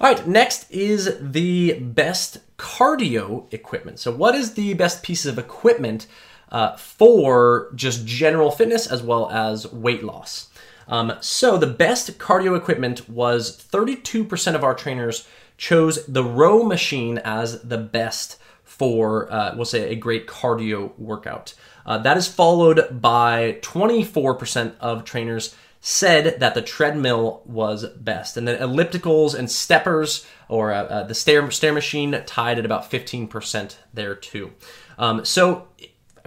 All 0.00 0.12
right, 0.12 0.26
next 0.26 0.70
is 0.70 1.16
the 1.20 1.78
best 1.80 2.38
cardio 2.58 3.52
equipment. 3.52 3.98
So, 3.98 4.10
what 4.10 4.34
is 4.34 4.54
the 4.54 4.74
best 4.74 5.02
piece 5.02 5.26
of 5.26 5.38
equipment 5.38 6.06
uh, 6.50 6.76
for 6.76 7.70
just 7.74 8.06
general 8.06 8.50
fitness 8.50 8.86
as 8.86 9.02
well 9.02 9.30
as 9.30 9.70
weight 9.72 10.02
loss. 10.02 10.48
Um, 10.88 11.14
so 11.20 11.58
the 11.58 11.66
best 11.66 12.18
cardio 12.18 12.56
equipment 12.56 13.08
was 13.08 13.56
32% 13.56 14.54
of 14.54 14.62
our 14.62 14.74
trainers 14.74 15.26
chose 15.58 16.04
the 16.06 16.24
row 16.24 16.62
machine 16.62 17.18
as 17.18 17.62
the 17.62 17.78
best 17.78 18.38
for, 18.62 19.32
uh, 19.32 19.54
we'll 19.56 19.64
say, 19.64 19.90
a 19.90 19.96
great 19.96 20.26
cardio 20.26 20.96
workout. 20.98 21.54
Uh, 21.84 21.98
that 21.98 22.16
is 22.16 22.28
followed 22.28 23.00
by 23.00 23.58
24% 23.62 24.74
of 24.80 25.04
trainers 25.04 25.54
said 25.80 26.40
that 26.40 26.54
the 26.54 26.62
treadmill 26.62 27.42
was 27.46 27.86
best. 27.90 28.36
And 28.36 28.48
then 28.48 28.58
ellipticals 28.58 29.34
and 29.34 29.50
steppers 29.50 30.26
or 30.48 30.72
uh, 30.72 30.82
uh, 30.82 31.02
the 31.04 31.14
stair, 31.14 31.48
stair 31.50 31.72
machine 31.72 32.22
tied 32.26 32.58
at 32.58 32.64
about 32.64 32.90
15% 32.90 33.76
there 33.94 34.16
too. 34.16 34.52
Um, 34.98 35.24
so 35.24 35.68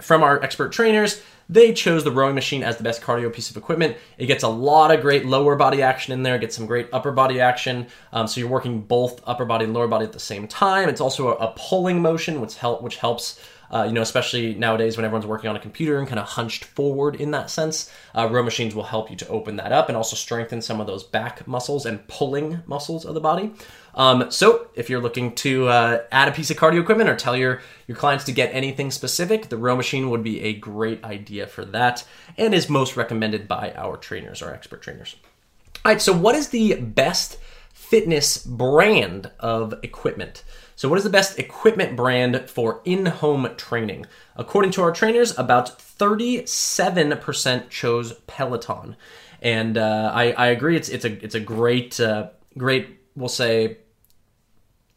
from 0.00 0.22
our 0.22 0.42
expert 0.42 0.72
trainers, 0.72 1.22
they 1.48 1.72
chose 1.72 2.04
the 2.04 2.12
rowing 2.12 2.36
machine 2.36 2.62
as 2.62 2.76
the 2.76 2.84
best 2.84 3.02
cardio 3.02 3.32
piece 3.32 3.50
of 3.50 3.56
equipment. 3.56 3.96
It 4.18 4.26
gets 4.26 4.44
a 4.44 4.48
lot 4.48 4.92
of 4.92 5.00
great 5.00 5.26
lower 5.26 5.56
body 5.56 5.82
action 5.82 6.12
in 6.12 6.22
there, 6.22 6.38
gets 6.38 6.54
some 6.54 6.66
great 6.66 6.88
upper 6.92 7.10
body 7.10 7.40
action. 7.40 7.88
Um, 8.12 8.28
so 8.28 8.40
you're 8.40 8.48
working 8.48 8.82
both 8.82 9.20
upper 9.26 9.44
body 9.44 9.64
and 9.64 9.74
lower 9.74 9.88
body 9.88 10.04
at 10.04 10.12
the 10.12 10.20
same 10.20 10.46
time. 10.46 10.88
It's 10.88 11.00
also 11.00 11.36
a, 11.36 11.46
a 11.46 11.54
pulling 11.56 12.00
motion, 12.00 12.40
which 12.40 12.56
help 12.56 12.82
which 12.82 12.96
helps 12.96 13.40
uh, 13.72 13.84
you 13.84 13.92
know, 13.92 14.02
especially 14.02 14.54
nowadays 14.54 14.96
when 14.96 15.04
everyone's 15.04 15.26
working 15.26 15.48
on 15.48 15.56
a 15.56 15.60
computer 15.60 15.98
and 15.98 16.08
kind 16.08 16.18
of 16.18 16.26
hunched 16.26 16.64
forward 16.64 17.14
in 17.14 17.30
that 17.30 17.50
sense, 17.50 17.90
uh, 18.16 18.28
row 18.28 18.42
machines 18.42 18.74
will 18.74 18.84
help 18.84 19.10
you 19.10 19.16
to 19.16 19.28
open 19.28 19.56
that 19.56 19.70
up 19.70 19.88
and 19.88 19.96
also 19.96 20.16
strengthen 20.16 20.60
some 20.60 20.80
of 20.80 20.86
those 20.86 21.04
back 21.04 21.46
muscles 21.46 21.86
and 21.86 22.06
pulling 22.08 22.62
muscles 22.66 23.04
of 23.04 23.14
the 23.14 23.20
body. 23.20 23.52
Um, 24.00 24.30
so, 24.30 24.68
if 24.74 24.88
you're 24.88 25.02
looking 25.02 25.34
to 25.34 25.68
uh, 25.68 26.04
add 26.10 26.26
a 26.28 26.32
piece 26.32 26.50
of 26.50 26.56
cardio 26.56 26.80
equipment 26.80 27.10
or 27.10 27.16
tell 27.16 27.36
your, 27.36 27.60
your 27.86 27.98
clients 27.98 28.24
to 28.24 28.32
get 28.32 28.48
anything 28.54 28.90
specific, 28.90 29.50
the 29.50 29.58
row 29.58 29.76
machine 29.76 30.08
would 30.08 30.22
be 30.22 30.40
a 30.40 30.54
great 30.54 31.04
idea 31.04 31.46
for 31.46 31.66
that 31.66 32.06
and 32.38 32.54
is 32.54 32.70
most 32.70 32.96
recommended 32.96 33.46
by 33.46 33.74
our 33.76 33.98
trainers, 33.98 34.40
our 34.40 34.54
expert 34.54 34.80
trainers. 34.80 35.16
All 35.84 35.92
right, 35.92 36.00
so 36.00 36.14
what 36.14 36.34
is 36.34 36.48
the 36.48 36.76
best 36.80 37.36
fitness 37.74 38.38
brand 38.38 39.32
of 39.38 39.74
equipment? 39.82 40.44
So, 40.76 40.88
what 40.88 40.96
is 40.96 41.04
the 41.04 41.10
best 41.10 41.38
equipment 41.38 41.94
brand 41.94 42.48
for 42.48 42.80
in 42.86 43.04
home 43.04 43.50
training? 43.58 44.06
According 44.34 44.70
to 44.70 44.82
our 44.82 44.92
trainers, 44.92 45.38
about 45.38 45.78
37% 45.78 47.68
chose 47.68 48.14
Peloton. 48.26 48.96
And 49.42 49.76
uh, 49.76 50.10
I, 50.14 50.32
I, 50.32 50.46
agree, 50.46 50.76
it's, 50.76 50.88
it's, 50.88 51.04
a, 51.04 51.22
it's 51.22 51.34
a 51.34 51.40
great, 51.40 52.00
uh, 52.00 52.30
great, 52.56 52.98
we'll 53.14 53.28
say, 53.28 53.76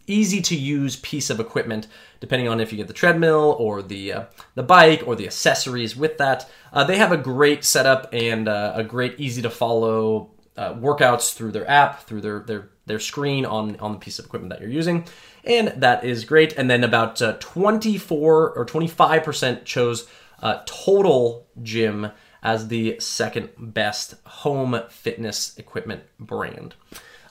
easy 0.08 0.42
to 0.42 0.56
use 0.56 0.96
piece 0.98 1.30
of 1.30 1.40
equipment 1.40 1.88
depending 2.20 2.48
on 2.48 2.60
if 2.60 2.72
you 2.72 2.78
get 2.78 2.88
the 2.88 2.94
treadmill 2.94 3.56
or 3.60 3.82
the 3.82 4.12
uh, 4.12 4.24
the 4.56 4.64
bike 4.64 5.04
or 5.06 5.16
the 5.16 5.26
accessories 5.26 5.96
with 5.96 6.18
that 6.18 6.50
uh, 6.72 6.84
they 6.84 6.98
have 6.98 7.12
a 7.12 7.18
great 7.18 7.64
setup 7.64 8.10
and 8.14 8.48
uh, 8.48 8.74
a 8.76 8.84
great 8.84 9.20
easy 9.20 9.42
to 9.42 9.50
follow 9.50 10.30
uh, 10.58 10.74
workouts 10.74 11.34
through 11.34 11.52
their 11.52 11.70
app 11.70 12.04
through 12.04 12.22
their 12.22 12.40
their 12.42 12.70
their 12.86 13.00
screen 13.00 13.46
on 13.46 13.76
on 13.80 13.94
the 13.94 14.00
piece 14.00 14.20
of 14.20 14.26
equipment 14.26 14.50
that 14.52 14.60
you're 14.60 14.70
using 14.70 15.06
and 15.44 15.70
that 15.78 16.04
is 16.04 16.26
great. 16.26 16.54
And 16.54 16.70
then 16.70 16.84
about 16.84 17.22
uh, 17.22 17.34
24 17.40 18.52
or 18.52 18.66
25% 18.66 19.66
chose 19.66 20.08
uh, 20.42 20.62
Total 20.66 21.46
Gym 21.62 22.12
as 22.42 22.68
the 22.68 23.00
second 23.00 23.50
best 23.58 24.16
home 24.26 24.82
fitness 24.90 25.58
equipment 25.58 26.04
brand. 26.20 26.76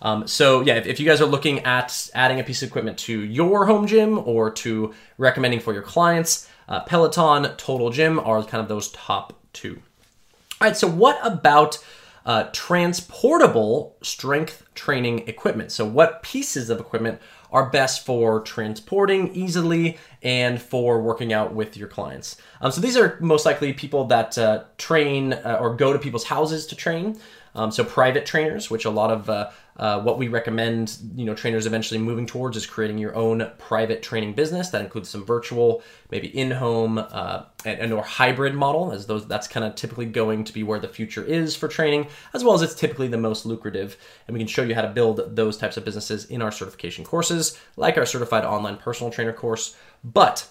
Um, 0.03 0.27
so 0.27 0.61
yeah, 0.62 0.75
if, 0.75 0.87
if, 0.87 1.01
you 1.01 1.07
guys 1.07 1.21
are 1.21 1.27
looking 1.27 1.61
at 1.61 2.11
adding 2.12 2.41
a 2.41 2.45
piece 2.45 2.62
of 2.62 2.69
equipment 2.69 2.99
to 2.99 3.21
your 3.21 3.67
home 3.67 3.87
gym 3.87 4.19
or 4.19 4.51
to 4.51 4.93
recommending 5.17 5.61
for 5.61 5.73
your 5.73 5.83
clients, 5.83 6.49
uh, 6.69 6.81
Peloton, 6.81 7.57
Total 7.57 7.88
Gym 7.91 8.19
are 8.19 8.43
kind 8.43 8.61
of 8.61 8.69
those 8.69 8.88
top 8.91 9.38
two. 9.53 9.81
All 10.61 10.69
right, 10.69 10.77
so 10.77 10.88
what 10.88 11.25
about 11.25 11.79
uh, 12.27 12.45
transportable 12.53 13.97
strength 14.03 14.65
training 14.75 15.29
equipment? 15.29 15.71
So 15.71 15.85
what 15.85 16.23
pieces 16.25 16.69
of 16.69 16.81
equipment 16.81 17.21
are 17.53 17.69
best 17.71 18.05
for 18.05 18.41
transporting 18.41 19.33
easily 19.35 19.99
and 20.23 20.61
for 20.61 21.01
working 21.01 21.33
out 21.33 21.55
with 21.55 21.77
your 21.77 21.88
clients. 21.88 22.37
Um, 22.61 22.73
so 22.73 22.81
these 22.81 22.97
are 22.97 23.19
most 23.21 23.45
likely 23.45 23.73
people 23.73 24.05
that 24.07 24.38
uh, 24.38 24.65
train 24.79 25.35
uh, 25.35 25.59
or 25.61 25.77
go 25.77 25.93
to 25.93 25.99
people's 25.99 26.25
houses 26.25 26.67
to 26.67 26.77
train. 26.77 27.21
Um, 27.55 27.71
so 27.71 27.85
private 27.85 28.25
trainers, 28.25 28.71
which 28.71 28.87
a 28.87 28.91
lot 28.91 29.11
of 29.11 29.29
uh, 29.29 29.51
uh, 29.77 30.01
what 30.01 30.19
we 30.19 30.29
recommend, 30.29 30.99
you 31.17 31.25
know, 31.25 31.35
trainers 31.35 31.67
eventually 31.67 31.99
moving 31.99 32.27
towards 32.27 32.57
is 32.57 32.67
creating 32.67 32.99
your 32.99 33.15
own 33.15 33.51
private 33.59 34.03
training 34.03 34.35
business. 34.35 34.69
That 34.69 34.83
includes 34.83 35.09
some 35.09 35.25
virtual, 35.25 35.83
maybe 36.11 36.29
in-home, 36.29 36.99
uh, 36.99 37.45
and, 37.65 37.81
and, 37.81 37.93
or 37.93 38.03
hybrid 38.03 38.55
model, 38.55 38.93
as 38.93 39.07
those 39.07 39.27
that's 39.27 39.49
kind 39.49 39.65
of 39.65 39.75
typically 39.75 40.07
going 40.07 40.45
to 40.45 40.53
be 40.53 40.63
where 40.63 40.79
the 40.79 40.89
future 40.89 41.25
is 41.25 41.57
for 41.57 41.69
training, 41.69 42.07
as 42.35 42.45
well 42.45 42.55
as 42.55 42.63
it's 42.63 42.75
typically 42.75 43.09
the 43.09 43.17
most 43.17 43.47
lucrative. 43.47 43.97
And 44.27 44.35
we 44.35 44.41
can 44.41 44.49
show 44.49 44.63
you 44.63 44.75
how 44.75 44.83
to 44.83 44.89
build 44.89 45.35
those 45.35 45.57
types 45.57 45.77
of 45.77 45.85
businesses 45.85 46.27
in 46.27 46.43
our 46.43 46.53
certification 46.53 47.05
courses, 47.05 47.59
like 47.77 47.97
our 47.97 48.07
certified 48.07 48.45
online 48.45 48.77
personal 48.77 49.11
trainer 49.11 49.33
course. 49.33 49.75
But 50.05 50.47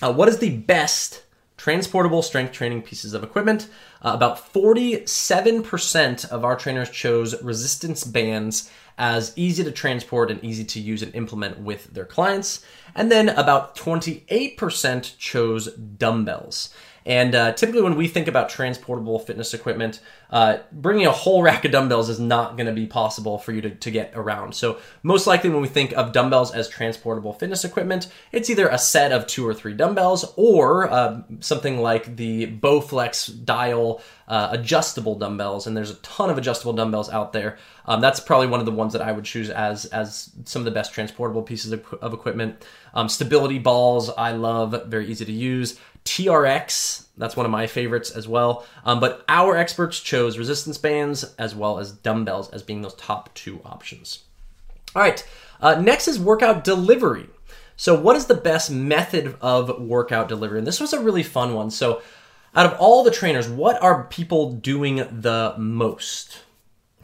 uh, 0.00 0.12
what 0.12 0.28
is 0.28 0.38
the 0.38 0.56
best 0.58 1.24
transportable 1.56 2.22
strength 2.22 2.52
training 2.52 2.82
pieces 2.82 3.14
of 3.14 3.24
equipment. 3.24 3.68
Uh, 4.02 4.12
about 4.14 4.52
47% 4.52 6.28
of 6.28 6.44
our 6.44 6.56
trainers 6.56 6.90
chose 6.90 7.42
resistance 7.42 8.04
bands 8.04 8.70
as 8.98 9.32
easy 9.36 9.62
to 9.64 9.72
transport 9.72 10.30
and 10.30 10.42
easy 10.42 10.64
to 10.64 10.80
use 10.80 11.02
and 11.02 11.14
implement 11.14 11.60
with 11.60 11.92
their 11.92 12.04
clients. 12.04 12.64
And 12.94 13.10
then 13.10 13.28
about 13.30 13.76
28% 13.76 15.18
chose 15.18 15.66
dumbbells. 15.74 16.72
And 17.06 17.36
uh, 17.36 17.52
typically, 17.52 17.82
when 17.82 17.94
we 17.94 18.08
think 18.08 18.26
about 18.26 18.48
transportable 18.48 19.20
fitness 19.20 19.54
equipment, 19.54 20.00
uh, 20.28 20.58
bringing 20.72 21.06
a 21.06 21.12
whole 21.12 21.40
rack 21.42 21.64
of 21.64 21.70
dumbbells 21.70 22.08
is 22.08 22.18
not 22.18 22.56
going 22.56 22.66
to 22.66 22.72
be 22.72 22.86
possible 22.86 23.38
for 23.38 23.52
you 23.52 23.60
to, 23.62 23.70
to 23.70 23.90
get 23.92 24.10
around. 24.14 24.56
So, 24.56 24.80
most 25.04 25.26
likely, 25.28 25.48
when 25.48 25.62
we 25.62 25.68
think 25.68 25.92
of 25.92 26.12
dumbbells 26.12 26.52
as 26.52 26.68
transportable 26.68 27.32
fitness 27.32 27.64
equipment, 27.64 28.08
it's 28.32 28.50
either 28.50 28.66
a 28.68 28.76
set 28.76 29.12
of 29.12 29.28
two 29.28 29.46
or 29.46 29.54
three 29.54 29.72
dumbbells 29.72 30.32
or 30.36 30.90
uh, 30.90 31.22
something 31.38 31.78
like 31.78 32.16
the 32.16 32.48
Bowflex 32.48 33.44
dial 33.44 34.02
uh, 34.26 34.48
adjustable 34.50 35.14
dumbbells. 35.14 35.68
And 35.68 35.76
there's 35.76 35.90
a 35.90 35.96
ton 35.96 36.28
of 36.28 36.38
adjustable 36.38 36.72
dumbbells 36.72 37.08
out 37.08 37.32
there. 37.32 37.56
Um, 37.86 38.00
that's 38.00 38.18
probably 38.18 38.48
one 38.48 38.58
of 38.58 38.66
the 38.66 38.72
ones 38.72 38.92
that 38.94 39.02
I 39.02 39.12
would 39.12 39.24
choose 39.24 39.48
as 39.48 39.84
as 39.86 40.32
some 40.44 40.60
of 40.60 40.64
the 40.64 40.72
best 40.72 40.92
transportable 40.92 41.42
pieces 41.42 41.70
of, 41.70 41.86
of 42.02 42.12
equipment. 42.12 42.64
Um, 42.94 43.08
stability 43.08 43.60
balls, 43.60 44.10
I 44.10 44.32
love, 44.32 44.74
very 44.88 45.06
easy 45.08 45.24
to 45.24 45.32
use. 45.32 45.78
TRX, 46.06 47.06
that's 47.18 47.36
one 47.36 47.44
of 47.44 47.52
my 47.52 47.66
favorites 47.66 48.10
as 48.10 48.26
well. 48.26 48.64
Um, 48.84 49.00
but 49.00 49.24
our 49.28 49.56
experts 49.56 50.00
chose 50.00 50.38
resistance 50.38 50.78
bands 50.78 51.24
as 51.38 51.54
well 51.54 51.78
as 51.78 51.92
dumbbells 51.92 52.48
as 52.50 52.62
being 52.62 52.82
those 52.82 52.94
top 52.94 53.34
two 53.34 53.60
options. 53.64 54.20
All 54.94 55.02
right, 55.02 55.26
uh, 55.60 55.80
next 55.80 56.08
is 56.08 56.18
workout 56.18 56.64
delivery. 56.64 57.28
So, 57.76 58.00
what 58.00 58.16
is 58.16 58.26
the 58.26 58.34
best 58.34 58.70
method 58.70 59.36
of 59.42 59.80
workout 59.80 60.28
delivery? 60.28 60.58
And 60.58 60.66
this 60.66 60.80
was 60.80 60.94
a 60.94 61.02
really 61.02 61.22
fun 61.22 61.52
one. 61.52 61.70
So, 61.70 62.00
out 62.54 62.72
of 62.72 62.78
all 62.80 63.04
the 63.04 63.10
trainers, 63.10 63.48
what 63.48 63.82
are 63.82 64.04
people 64.04 64.52
doing 64.52 64.96
the 64.96 65.54
most? 65.58 66.38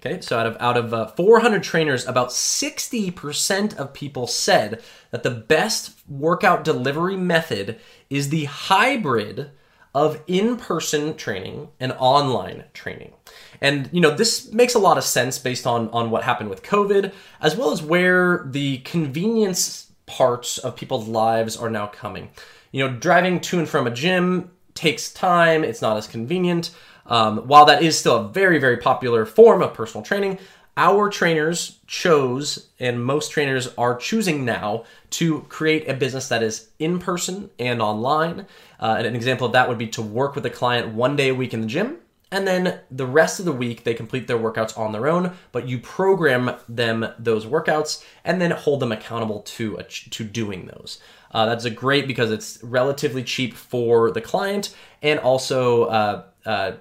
Okay, 0.05 0.21
so 0.21 0.37
out 0.37 0.47
of 0.47 0.57
out 0.59 0.77
of 0.77 0.93
uh, 0.93 1.07
400 1.07 1.63
trainers, 1.63 2.05
about 2.07 2.31
60% 2.31 3.77
of 3.77 3.93
people 3.93 4.27
said 4.27 4.83
that 5.13 5.23
the 5.23 5.31
best 5.31 5.93
workout 6.09 6.65
delivery 6.65 7.17
method 7.17 7.79
is 8.11 8.31
the 8.31 8.47
hybrid 8.47 9.53
of 9.95 10.21
in-person 10.27 11.15
training 11.17 11.69
and 11.79 11.93
online 11.99 12.65
training. 12.75 13.13
And 13.61 13.89
you 13.93 14.01
know, 14.01 14.11
this 14.11 14.53
makes 14.53 14.75
a 14.75 14.81
lot 14.81 14.99
of 14.99 15.05
sense 15.05 15.39
based 15.39 15.69
on 15.69 15.89
on 15.91 16.11
what 16.11 16.25
happened 16.25 16.51
with 16.51 16.65
COVID 16.65 17.13
as 17.41 17.55
well 17.55 17.71
as 17.71 17.81
where 17.81 18.45
the 18.45 18.79
convenience 18.79 19.93
parts 20.07 20.59
of 20.59 20.75
people's 20.75 21.07
lives 21.07 21.57
are 21.57 21.71
now 21.71 21.87
coming. 21.87 22.31
You 22.73 22.89
know, 22.89 22.97
driving 22.97 23.39
to 23.43 23.61
and 23.61 23.69
from 23.69 23.87
a 23.87 23.91
gym 23.91 24.51
takes 24.75 25.13
time, 25.13 25.63
it's 25.63 25.83
not 25.83 25.97
as 25.97 26.09
convenient. 26.09 26.73
Um, 27.07 27.39
while 27.49 27.65
that 27.67 27.83
is 27.83 27.99
still 27.99 28.17
a 28.17 28.29
very, 28.29 28.59
very 28.59 28.77
popular 28.77 29.27
form 29.27 29.63
of 29.63 29.75
personal 29.75 30.05
training, 30.05 30.39
our 30.77 31.11
trainers 31.11 31.79
chose, 31.87 32.69
and 32.81 33.05
most 33.05 33.31
trainers 33.31 33.69
are 33.77 33.95
choosing 33.95 34.45
now, 34.45 34.85
to 35.11 35.41
create 35.51 35.89
a 35.89 35.95
business 35.95 36.29
that 36.29 36.43
is 36.43 36.69
in 36.79 36.99
person 36.99 37.51
and 37.59 37.83
online. 37.83 38.47
Uh, 38.81 38.95
and 38.97 39.07
an 39.07 39.15
example 39.15 39.47
of 39.47 39.53
that 39.53 39.69
would 39.69 39.79
be 39.79 39.89
to 39.89 40.03
work 40.03 40.35
with 40.35 40.47
a 40.47 40.51
client 40.51 40.95
one 40.95 41.15
day 41.15 41.29
a 41.29 41.35
week 41.35 41.53
in 41.53 41.61
the 41.61 41.67
gym, 41.67 41.99
and 42.31 42.49
then 42.49 42.81
the 42.91 43.07
rest 43.07 43.39
of 43.39 43.45
the 43.45 43.53
week 43.53 43.85
they 43.85 43.93
complete 43.93 44.27
their 44.27 44.39
workouts 44.39 44.77
on 44.79 44.93
their 44.93 45.07
own, 45.07 45.37
but 45.53 45.69
you 45.69 45.79
program 45.79 46.57
them 46.67 47.07
those 47.19 47.45
workouts 47.45 48.03
and 48.25 48.41
then 48.41 48.51
hold 48.51 48.81
them 48.81 48.91
accountable 48.91 49.41
to 49.41 49.77
to 49.93 50.25
doing 50.25 50.65
those. 50.67 50.99
Uh, 51.33 51.45
that's 51.45 51.67
a 51.67 51.71
great 51.71 52.07
because 52.07 52.31
it's 52.31 52.59
relatively 52.65 53.23
cheap 53.23 53.55
for 53.55 54.11
the 54.11 54.21
client 54.23 54.75
and 55.03 55.21
also. 55.21 55.85
Uh, 55.85 56.23
uh 56.47 56.73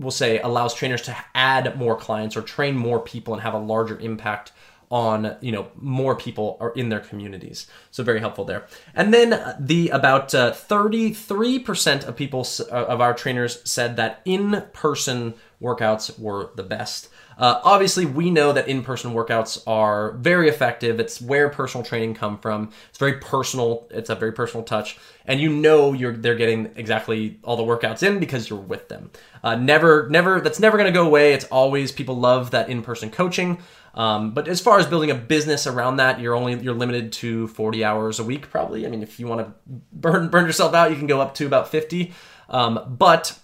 we'll 0.00 0.10
say 0.10 0.40
allows 0.40 0.74
trainers 0.74 1.02
to 1.02 1.16
add 1.34 1.76
more 1.78 1.96
clients 1.96 2.36
or 2.36 2.42
train 2.42 2.76
more 2.76 3.00
people 3.00 3.34
and 3.34 3.42
have 3.42 3.54
a 3.54 3.58
larger 3.58 3.98
impact 3.98 4.52
on 4.90 5.36
you 5.40 5.52
know 5.52 5.68
more 5.76 6.16
people 6.16 6.56
are 6.60 6.72
in 6.72 6.88
their 6.88 7.00
communities. 7.00 7.66
So 7.90 8.02
very 8.02 8.20
helpful 8.20 8.44
there. 8.44 8.66
And 8.94 9.14
then 9.14 9.56
the 9.58 9.88
about 9.90 10.34
uh, 10.34 10.52
33% 10.52 12.04
of 12.04 12.16
people 12.16 12.46
uh, 12.60 12.86
of 12.86 13.00
our 13.00 13.14
trainers 13.14 13.60
said 13.70 13.96
that 13.96 14.20
in-person 14.24 15.34
workouts 15.62 16.18
were 16.18 16.50
the 16.56 16.64
best 16.64 17.08
uh, 17.40 17.58
obviously, 17.64 18.04
we 18.04 18.30
know 18.30 18.52
that 18.52 18.68
in-person 18.68 19.14
workouts 19.14 19.62
are 19.66 20.12
very 20.12 20.50
effective. 20.50 21.00
It's 21.00 21.22
where 21.22 21.48
personal 21.48 21.82
training 21.82 22.12
come 22.12 22.38
from. 22.38 22.70
It's 22.90 22.98
very 22.98 23.14
personal. 23.14 23.88
It's 23.90 24.10
a 24.10 24.14
very 24.14 24.32
personal 24.32 24.62
touch, 24.62 24.98
and 25.24 25.40
you 25.40 25.48
know 25.48 25.94
you're 25.94 26.12
they're 26.12 26.34
getting 26.34 26.70
exactly 26.76 27.40
all 27.42 27.56
the 27.56 27.62
workouts 27.62 28.02
in 28.02 28.20
because 28.20 28.50
you're 28.50 28.58
with 28.58 28.88
them. 28.88 29.10
Uh, 29.42 29.56
never, 29.56 30.06
never. 30.10 30.42
That's 30.42 30.60
never 30.60 30.76
going 30.76 30.92
to 30.92 30.96
go 30.96 31.06
away. 31.06 31.32
It's 31.32 31.46
always 31.46 31.92
people 31.92 32.14
love 32.14 32.50
that 32.50 32.68
in-person 32.68 33.10
coaching. 33.10 33.58
Um, 33.94 34.32
but 34.32 34.46
as 34.46 34.60
far 34.60 34.78
as 34.78 34.86
building 34.86 35.10
a 35.10 35.14
business 35.14 35.66
around 35.66 35.96
that, 35.96 36.20
you're 36.20 36.34
only 36.34 36.60
you're 36.60 36.74
limited 36.74 37.10
to 37.12 37.48
40 37.48 37.82
hours 37.82 38.18
a 38.18 38.24
week, 38.24 38.50
probably. 38.50 38.86
I 38.86 38.90
mean, 38.90 39.02
if 39.02 39.18
you 39.18 39.26
want 39.26 39.46
to 39.46 39.54
burn 39.92 40.28
burn 40.28 40.44
yourself 40.44 40.74
out, 40.74 40.90
you 40.90 40.96
can 40.98 41.06
go 41.06 41.22
up 41.22 41.34
to 41.36 41.46
about 41.46 41.70
50. 41.70 42.12
Um, 42.50 42.96
but 42.98 43.38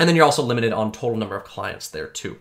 and 0.00 0.08
then 0.08 0.16
you're 0.16 0.24
also 0.24 0.42
limited 0.42 0.72
on 0.72 0.92
total 0.92 1.16
number 1.16 1.36
of 1.36 1.44
clients 1.44 1.88
there 1.88 2.08
too. 2.08 2.38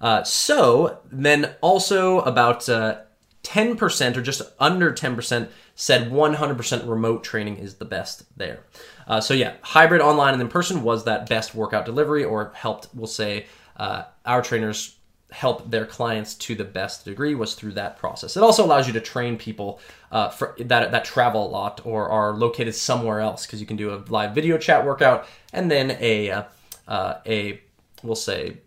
Uh, 0.00 0.22
so 0.22 1.00
then 1.10 1.54
also 1.60 2.20
about 2.20 2.68
uh, 2.68 3.00
10% 3.42 4.16
or 4.16 4.22
just 4.22 4.42
under 4.58 4.92
10% 4.92 5.48
said 5.74 6.10
100% 6.10 6.88
remote 6.88 7.24
training 7.24 7.56
is 7.56 7.76
the 7.76 7.84
best 7.84 8.24
there. 8.36 8.64
Uh, 9.06 9.20
so 9.20 9.32
yeah, 9.32 9.54
hybrid 9.62 10.00
online 10.00 10.34
and 10.34 10.42
in 10.42 10.48
person 10.48 10.82
was 10.82 11.04
that 11.04 11.28
best 11.28 11.54
workout 11.54 11.84
delivery 11.84 12.24
or 12.24 12.52
helped, 12.54 12.88
we'll 12.94 13.06
say, 13.06 13.46
uh, 13.76 14.02
our 14.26 14.42
trainers 14.42 14.98
help 15.30 15.70
their 15.70 15.84
clients 15.84 16.34
to 16.34 16.54
the 16.54 16.64
best 16.64 17.04
degree 17.04 17.34
was 17.34 17.54
through 17.54 17.72
that 17.72 17.98
process. 17.98 18.36
It 18.36 18.42
also 18.42 18.64
allows 18.64 18.86
you 18.86 18.92
to 18.94 19.00
train 19.00 19.36
people 19.36 19.80
uh, 20.10 20.32
that 20.60 20.90
that 20.90 21.04
travel 21.04 21.46
a 21.46 21.50
lot 21.50 21.82
or 21.84 22.08
are 22.08 22.34
located 22.34 22.74
somewhere 22.74 23.20
else 23.20 23.44
because 23.46 23.60
you 23.60 23.66
can 23.66 23.76
do 23.76 23.92
a 23.94 24.02
live 24.08 24.34
video 24.34 24.56
chat 24.56 24.84
workout 24.86 25.26
and 25.52 25.70
then 25.70 25.96
a 26.00 26.30
uh, 26.30 26.42
uh, 26.86 27.14
a 27.26 27.60
we'll 28.02 28.14
say 28.14 28.58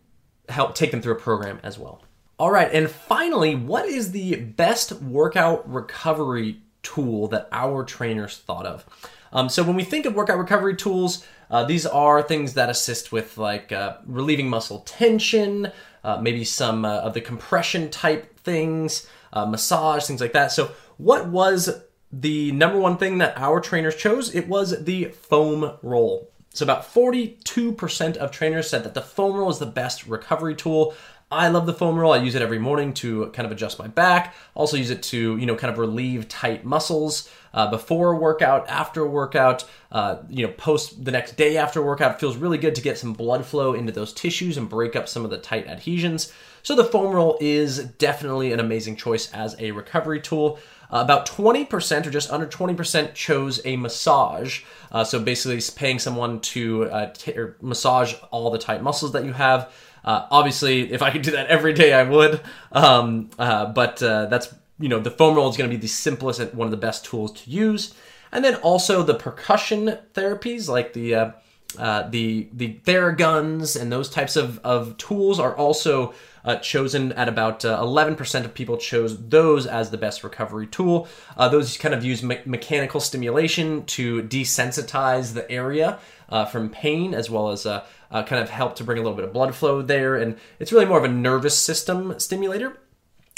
help 0.51 0.75
take 0.75 0.91
them 0.91 1.01
through 1.01 1.13
a 1.13 1.19
program 1.19 1.59
as 1.63 1.79
well. 1.79 2.01
All 2.37 2.51
right, 2.51 2.71
and 2.73 2.89
finally, 2.89 3.55
what 3.55 3.85
is 3.85 4.11
the 4.11 4.35
best 4.35 4.93
workout 4.93 5.71
recovery 5.71 6.61
tool 6.81 7.27
that 7.27 7.47
our 7.51 7.83
trainers 7.83 8.37
thought 8.37 8.65
of? 8.65 8.85
Um, 9.31 9.47
so 9.47 9.63
when 9.63 9.75
we 9.75 9.83
think 9.83 10.05
of 10.05 10.15
workout 10.15 10.39
recovery 10.39 10.75
tools, 10.75 11.25
uh, 11.49 11.63
these 11.65 11.85
are 11.85 12.21
things 12.21 12.53
that 12.55 12.69
assist 12.69 13.11
with 13.11 13.37
like 13.37 13.71
uh, 13.71 13.97
relieving 14.05 14.49
muscle 14.49 14.79
tension, 14.79 15.71
uh, 16.03 16.17
maybe 16.19 16.43
some 16.43 16.85
uh, 16.85 16.99
of 16.99 17.13
the 17.13 17.21
compression 17.21 17.89
type 17.89 18.39
things, 18.39 19.07
uh, 19.33 19.45
massage, 19.45 20.05
things 20.05 20.21
like 20.21 20.33
that. 20.33 20.51
So 20.51 20.71
what 20.97 21.27
was 21.27 21.83
the 22.11 22.51
number 22.53 22.79
one 22.79 22.97
thing 22.97 23.19
that 23.19 23.37
our 23.37 23.59
trainers 23.59 23.95
chose? 23.95 24.33
It 24.33 24.47
was 24.47 24.83
the 24.83 25.05
foam 25.05 25.77
roll. 25.81 26.30
So 26.53 26.63
about 26.63 26.93
42% 26.93 28.17
of 28.17 28.31
trainers 28.31 28.69
said 28.69 28.83
that 28.83 28.93
the 28.93 29.01
foam 29.01 29.35
roll 29.35 29.49
is 29.49 29.59
the 29.59 29.65
best 29.65 30.05
recovery 30.05 30.55
tool. 30.55 30.93
I 31.31 31.47
love 31.47 31.65
the 31.65 31.73
foam 31.73 31.97
roll. 31.97 32.11
I 32.11 32.17
use 32.17 32.35
it 32.35 32.41
every 32.41 32.59
morning 32.59 32.93
to 32.95 33.27
kind 33.27 33.45
of 33.45 33.53
adjust 33.53 33.79
my 33.79 33.87
back. 33.87 34.35
Also 34.53 34.75
use 34.75 34.89
it 34.89 35.01
to, 35.03 35.37
you 35.37 35.45
know, 35.45 35.55
kind 35.55 35.71
of 35.71 35.79
relieve 35.79 36.27
tight 36.27 36.65
muscles 36.65 37.29
uh, 37.53 37.71
before 37.71 38.17
workout, 38.17 38.67
after 38.67 39.07
workout, 39.07 39.63
uh, 39.93 40.17
you 40.29 40.45
know, 40.45 40.51
post 40.53 41.05
the 41.05 41.11
next 41.11 41.37
day 41.37 41.55
after 41.55 41.81
workout. 41.81 42.15
It 42.15 42.19
feels 42.19 42.35
really 42.35 42.57
good 42.57 42.75
to 42.75 42.81
get 42.81 42.97
some 42.97 43.13
blood 43.13 43.45
flow 43.45 43.73
into 43.73 43.93
those 43.93 44.11
tissues 44.11 44.57
and 44.57 44.67
break 44.67 44.97
up 44.97 45.07
some 45.07 45.23
of 45.23 45.31
the 45.31 45.37
tight 45.37 45.67
adhesions. 45.67 46.33
So 46.63 46.75
the 46.75 46.83
foam 46.83 47.15
roll 47.15 47.37
is 47.39 47.79
definitely 47.79 48.51
an 48.51 48.59
amazing 48.59 48.97
choice 48.97 49.31
as 49.31 49.55
a 49.57 49.71
recovery 49.71 50.19
tool. 50.19 50.59
Uh, 50.91 50.99
about 50.99 51.25
20% 51.25 52.05
or 52.05 52.11
just 52.11 52.29
under 52.31 52.45
20% 52.45 53.13
chose 53.13 53.61
a 53.65 53.77
massage. 53.77 54.63
Uh, 54.91 55.03
so 55.03 55.19
basically, 55.19 55.61
paying 55.75 55.99
someone 55.99 56.39
to 56.41 56.85
uh, 56.85 57.11
t- 57.13 57.33
massage 57.61 58.13
all 58.29 58.51
the 58.51 58.57
tight 58.57 58.83
muscles 58.83 59.13
that 59.13 59.23
you 59.23 59.31
have. 59.31 59.71
Uh, 60.03 60.27
obviously, 60.31 60.91
if 60.91 61.01
I 61.01 61.11
could 61.11 61.21
do 61.21 61.31
that 61.31 61.47
every 61.47 61.73
day, 61.73 61.93
I 61.93 62.03
would. 62.03 62.41
Um, 62.71 63.29
uh, 63.39 63.67
but 63.67 63.97
that's 63.97 64.53
you 64.79 64.89
know 64.89 64.99
the 64.99 65.11
foam 65.11 65.35
roll 65.35 65.49
is 65.49 65.57
going 65.57 65.69
to 65.69 65.75
be 65.75 65.79
the 65.79 65.87
simplest 65.87 66.39
and 66.39 66.53
one 66.55 66.65
of 66.65 66.71
the 66.71 66.77
best 66.77 67.05
tools 67.05 67.31
to 67.43 67.49
use. 67.49 67.93
And 68.33 68.43
then 68.43 68.55
also 68.55 69.03
the 69.03 69.13
percussion 69.13 69.97
therapies 70.13 70.67
like 70.67 70.93
the 70.93 71.33
uh, 71.77 72.09
the 72.09 72.49
the 72.53 72.79
Theraguns 72.85 73.79
and 73.79 73.91
those 73.91 74.09
types 74.09 74.35
of, 74.35 74.59
of 74.59 74.97
tools 74.97 75.39
are 75.39 75.55
also 75.55 76.13
uh, 76.45 76.55
chosen 76.57 77.11
at 77.13 77.27
about 77.27 77.63
uh, 77.65 77.79
11% 77.79 78.45
of 78.45 78.53
people 78.53 78.77
chose 78.77 79.17
those 79.29 79.65
as 79.65 79.89
the 79.89 79.97
best 79.97 80.23
recovery 80.23 80.67
tool. 80.67 81.07
Uh, 81.37 81.49
those 81.49 81.77
kind 81.77 81.93
of 81.93 82.03
use 82.03 82.23
me- 82.23 82.41
mechanical 82.45 82.99
stimulation 82.99 83.85
to 83.85 84.23
desensitize 84.23 85.33
the 85.33 85.49
area 85.51 85.99
uh, 86.29 86.45
from 86.45 86.69
pain 86.69 87.13
as 87.13 87.29
well 87.29 87.49
as 87.49 87.65
uh, 87.65 87.83
kind 88.11 88.41
of 88.41 88.49
help 88.49 88.75
to 88.75 88.83
bring 88.83 88.97
a 88.97 89.01
little 89.01 89.15
bit 89.15 89.25
of 89.25 89.33
blood 89.33 89.55
flow 89.55 89.81
there. 89.81 90.15
And 90.15 90.37
it's 90.59 90.71
really 90.71 90.85
more 90.85 90.97
of 90.97 91.03
a 91.03 91.09
nervous 91.09 91.57
system 91.57 92.19
stimulator 92.19 92.77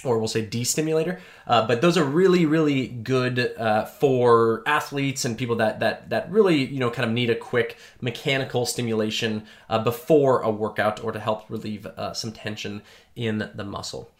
or 0.05 0.17
we'll 0.17 0.27
say 0.27 0.45
destimulator. 0.45 1.19
Uh, 1.47 1.67
but 1.67 1.81
those 1.81 1.97
are 1.97 2.03
really, 2.03 2.45
really 2.45 2.87
good 2.87 3.39
uh, 3.57 3.85
for 3.85 4.63
athletes 4.65 5.25
and 5.25 5.37
people 5.37 5.57
that 5.57 5.79
that 5.79 6.09
that 6.09 6.31
really 6.31 6.63
you 6.65 6.79
know 6.79 6.89
kind 6.89 7.07
of 7.07 7.13
need 7.13 7.29
a 7.29 7.35
quick 7.35 7.77
mechanical 8.01 8.65
stimulation 8.65 9.45
uh, 9.69 9.79
before 9.79 10.41
a 10.41 10.49
workout 10.49 11.03
or 11.03 11.11
to 11.11 11.19
help 11.19 11.49
relieve 11.49 11.85
uh, 11.85 12.13
some 12.13 12.31
tension 12.31 12.81
in 13.15 13.49
the 13.55 13.63
muscle. 13.63 14.11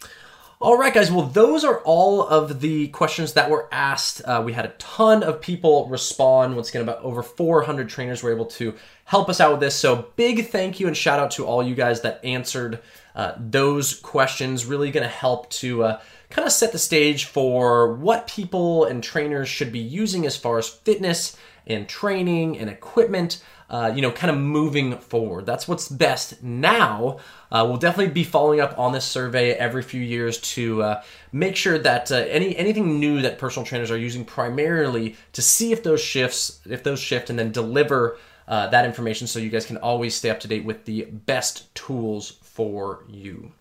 All 0.63 0.77
right, 0.77 0.93
guys. 0.93 1.11
Well, 1.11 1.27
those 1.27 1.65
are 1.65 1.79
all 1.79 2.25
of 2.25 2.61
the 2.61 2.87
questions 2.87 3.33
that 3.33 3.49
were 3.49 3.67
asked. 3.69 4.21
Uh, 4.23 4.41
we 4.45 4.53
had 4.53 4.63
a 4.63 4.69
ton 4.77 5.21
of 5.21 5.41
people 5.41 5.89
respond. 5.89 6.55
Once 6.55 6.69
again, 6.69 6.83
about 6.83 7.01
over 7.01 7.21
400 7.21 7.89
trainers 7.89 8.23
were 8.23 8.31
able 8.31 8.45
to 8.45 8.73
help 9.03 9.27
us 9.27 9.41
out 9.41 9.51
with 9.51 9.59
this. 9.59 9.75
So, 9.75 10.07
big 10.15 10.47
thank 10.47 10.79
you 10.79 10.87
and 10.87 10.95
shout 10.95 11.19
out 11.19 11.31
to 11.31 11.45
all 11.45 11.61
you 11.61 11.75
guys 11.75 11.99
that 12.03 12.23
answered 12.23 12.79
uh, 13.15 13.33
those 13.37 13.93
questions. 13.99 14.65
Really 14.65 14.91
going 14.91 15.03
to 15.03 15.09
help 15.09 15.49
to 15.51 15.83
uh, 15.83 16.01
kind 16.29 16.45
of 16.45 16.51
set 16.51 16.71
the 16.71 16.79
stage 16.79 17.25
for 17.25 17.93
what 17.93 18.27
people 18.27 18.85
and 18.85 19.03
trainers 19.03 19.49
should 19.49 19.71
be 19.71 19.79
using 19.79 20.25
as 20.25 20.37
far 20.37 20.57
as 20.57 20.67
fitness 20.67 21.37
and 21.65 21.87
training 21.87 22.57
and 22.57 22.69
equipment 22.69 23.41
uh, 23.73 23.91
you 23.95 24.03
know, 24.03 24.11
kind 24.11 24.29
of 24.29 24.37
moving 24.37 24.95
forward. 24.99 25.47
That's 25.47 25.67
what's 25.67 25.89
best 25.89 26.43
now. 26.43 27.17
Uh, 27.51 27.65
we'll 27.67 27.77
definitely 27.77 28.13
be 28.13 28.23
following 28.23 28.59
up 28.59 28.77
on 28.77 28.93
this 28.93 29.03
survey 29.03 29.53
every 29.53 29.81
few 29.81 29.99
years 29.99 30.39
to 30.41 30.83
uh, 30.83 31.03
make 31.31 31.55
sure 31.55 31.79
that 31.79 32.11
uh, 32.11 32.17
any 32.17 32.55
anything 32.55 32.99
new 32.99 33.23
that 33.23 33.39
personal 33.39 33.65
trainers 33.65 33.89
are 33.89 33.97
using 33.97 34.25
primarily 34.25 35.15
to 35.31 35.41
see 35.41 35.71
if 35.71 35.81
those 35.81 36.01
shifts, 36.01 36.61
if 36.69 36.83
those 36.83 36.99
shift, 36.99 37.31
and 37.31 37.39
then 37.39 37.51
deliver 37.51 38.17
uh, 38.47 38.67
that 38.67 38.85
information 38.85 39.25
so 39.25 39.39
you 39.39 39.49
guys 39.49 39.65
can 39.65 39.77
always 39.77 40.13
stay 40.13 40.29
up 40.29 40.39
to 40.41 40.47
date 40.47 40.65
with 40.65 40.85
the 40.85 41.05
best 41.05 41.73
tools 41.73 42.33
for 42.53 43.03
you. 43.07 43.51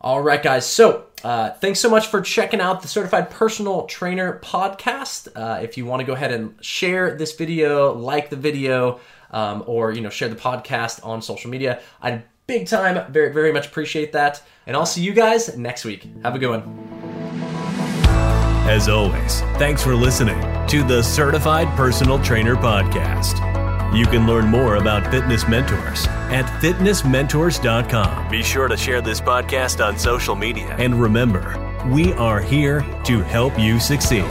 All 0.00 0.22
right, 0.22 0.42
guys. 0.42 0.66
So, 0.66 1.04
uh, 1.22 1.50
thanks 1.50 1.78
so 1.78 1.90
much 1.90 2.06
for 2.06 2.22
checking 2.22 2.60
out 2.60 2.80
the 2.80 2.88
Certified 2.88 3.30
Personal 3.30 3.84
Trainer 3.84 4.40
podcast. 4.42 5.28
Uh, 5.36 5.60
if 5.60 5.76
you 5.76 5.84
want 5.84 6.00
to 6.00 6.06
go 6.06 6.14
ahead 6.14 6.32
and 6.32 6.54
share 6.64 7.14
this 7.16 7.34
video, 7.34 7.92
like 7.92 8.30
the 8.30 8.36
video, 8.36 9.00
um, 9.30 9.62
or 9.66 9.92
you 9.92 10.00
know, 10.00 10.08
share 10.08 10.28
the 10.28 10.36
podcast 10.36 11.04
on 11.06 11.20
social 11.20 11.50
media, 11.50 11.80
I'd 12.00 12.22
big 12.46 12.66
time, 12.66 13.12
very, 13.12 13.32
very 13.32 13.52
much 13.52 13.66
appreciate 13.66 14.12
that. 14.12 14.42
And 14.66 14.76
I'll 14.76 14.86
see 14.86 15.02
you 15.02 15.12
guys 15.12 15.56
next 15.56 15.84
week. 15.84 16.08
Have 16.22 16.34
a 16.34 16.38
good 16.38 16.50
one. 16.50 16.88
As 18.68 18.88
always, 18.88 19.40
thanks 19.58 19.82
for 19.82 19.94
listening 19.94 20.40
to 20.68 20.82
the 20.82 21.02
Certified 21.02 21.68
Personal 21.76 22.18
Trainer 22.22 22.56
podcast. 22.56 23.49
You 23.92 24.06
can 24.06 24.24
learn 24.24 24.46
more 24.46 24.76
about 24.76 25.10
fitness 25.10 25.48
mentors 25.48 26.06
at 26.30 26.44
fitnessmentors.com. 26.62 28.30
Be 28.30 28.42
sure 28.42 28.68
to 28.68 28.76
share 28.76 29.00
this 29.00 29.20
podcast 29.20 29.84
on 29.84 29.98
social 29.98 30.36
media. 30.36 30.76
And 30.78 30.94
remember, 30.94 31.56
we 31.88 32.12
are 32.12 32.40
here 32.40 32.82
to 33.04 33.20
help 33.22 33.58
you 33.58 33.80
succeed. 33.80 34.30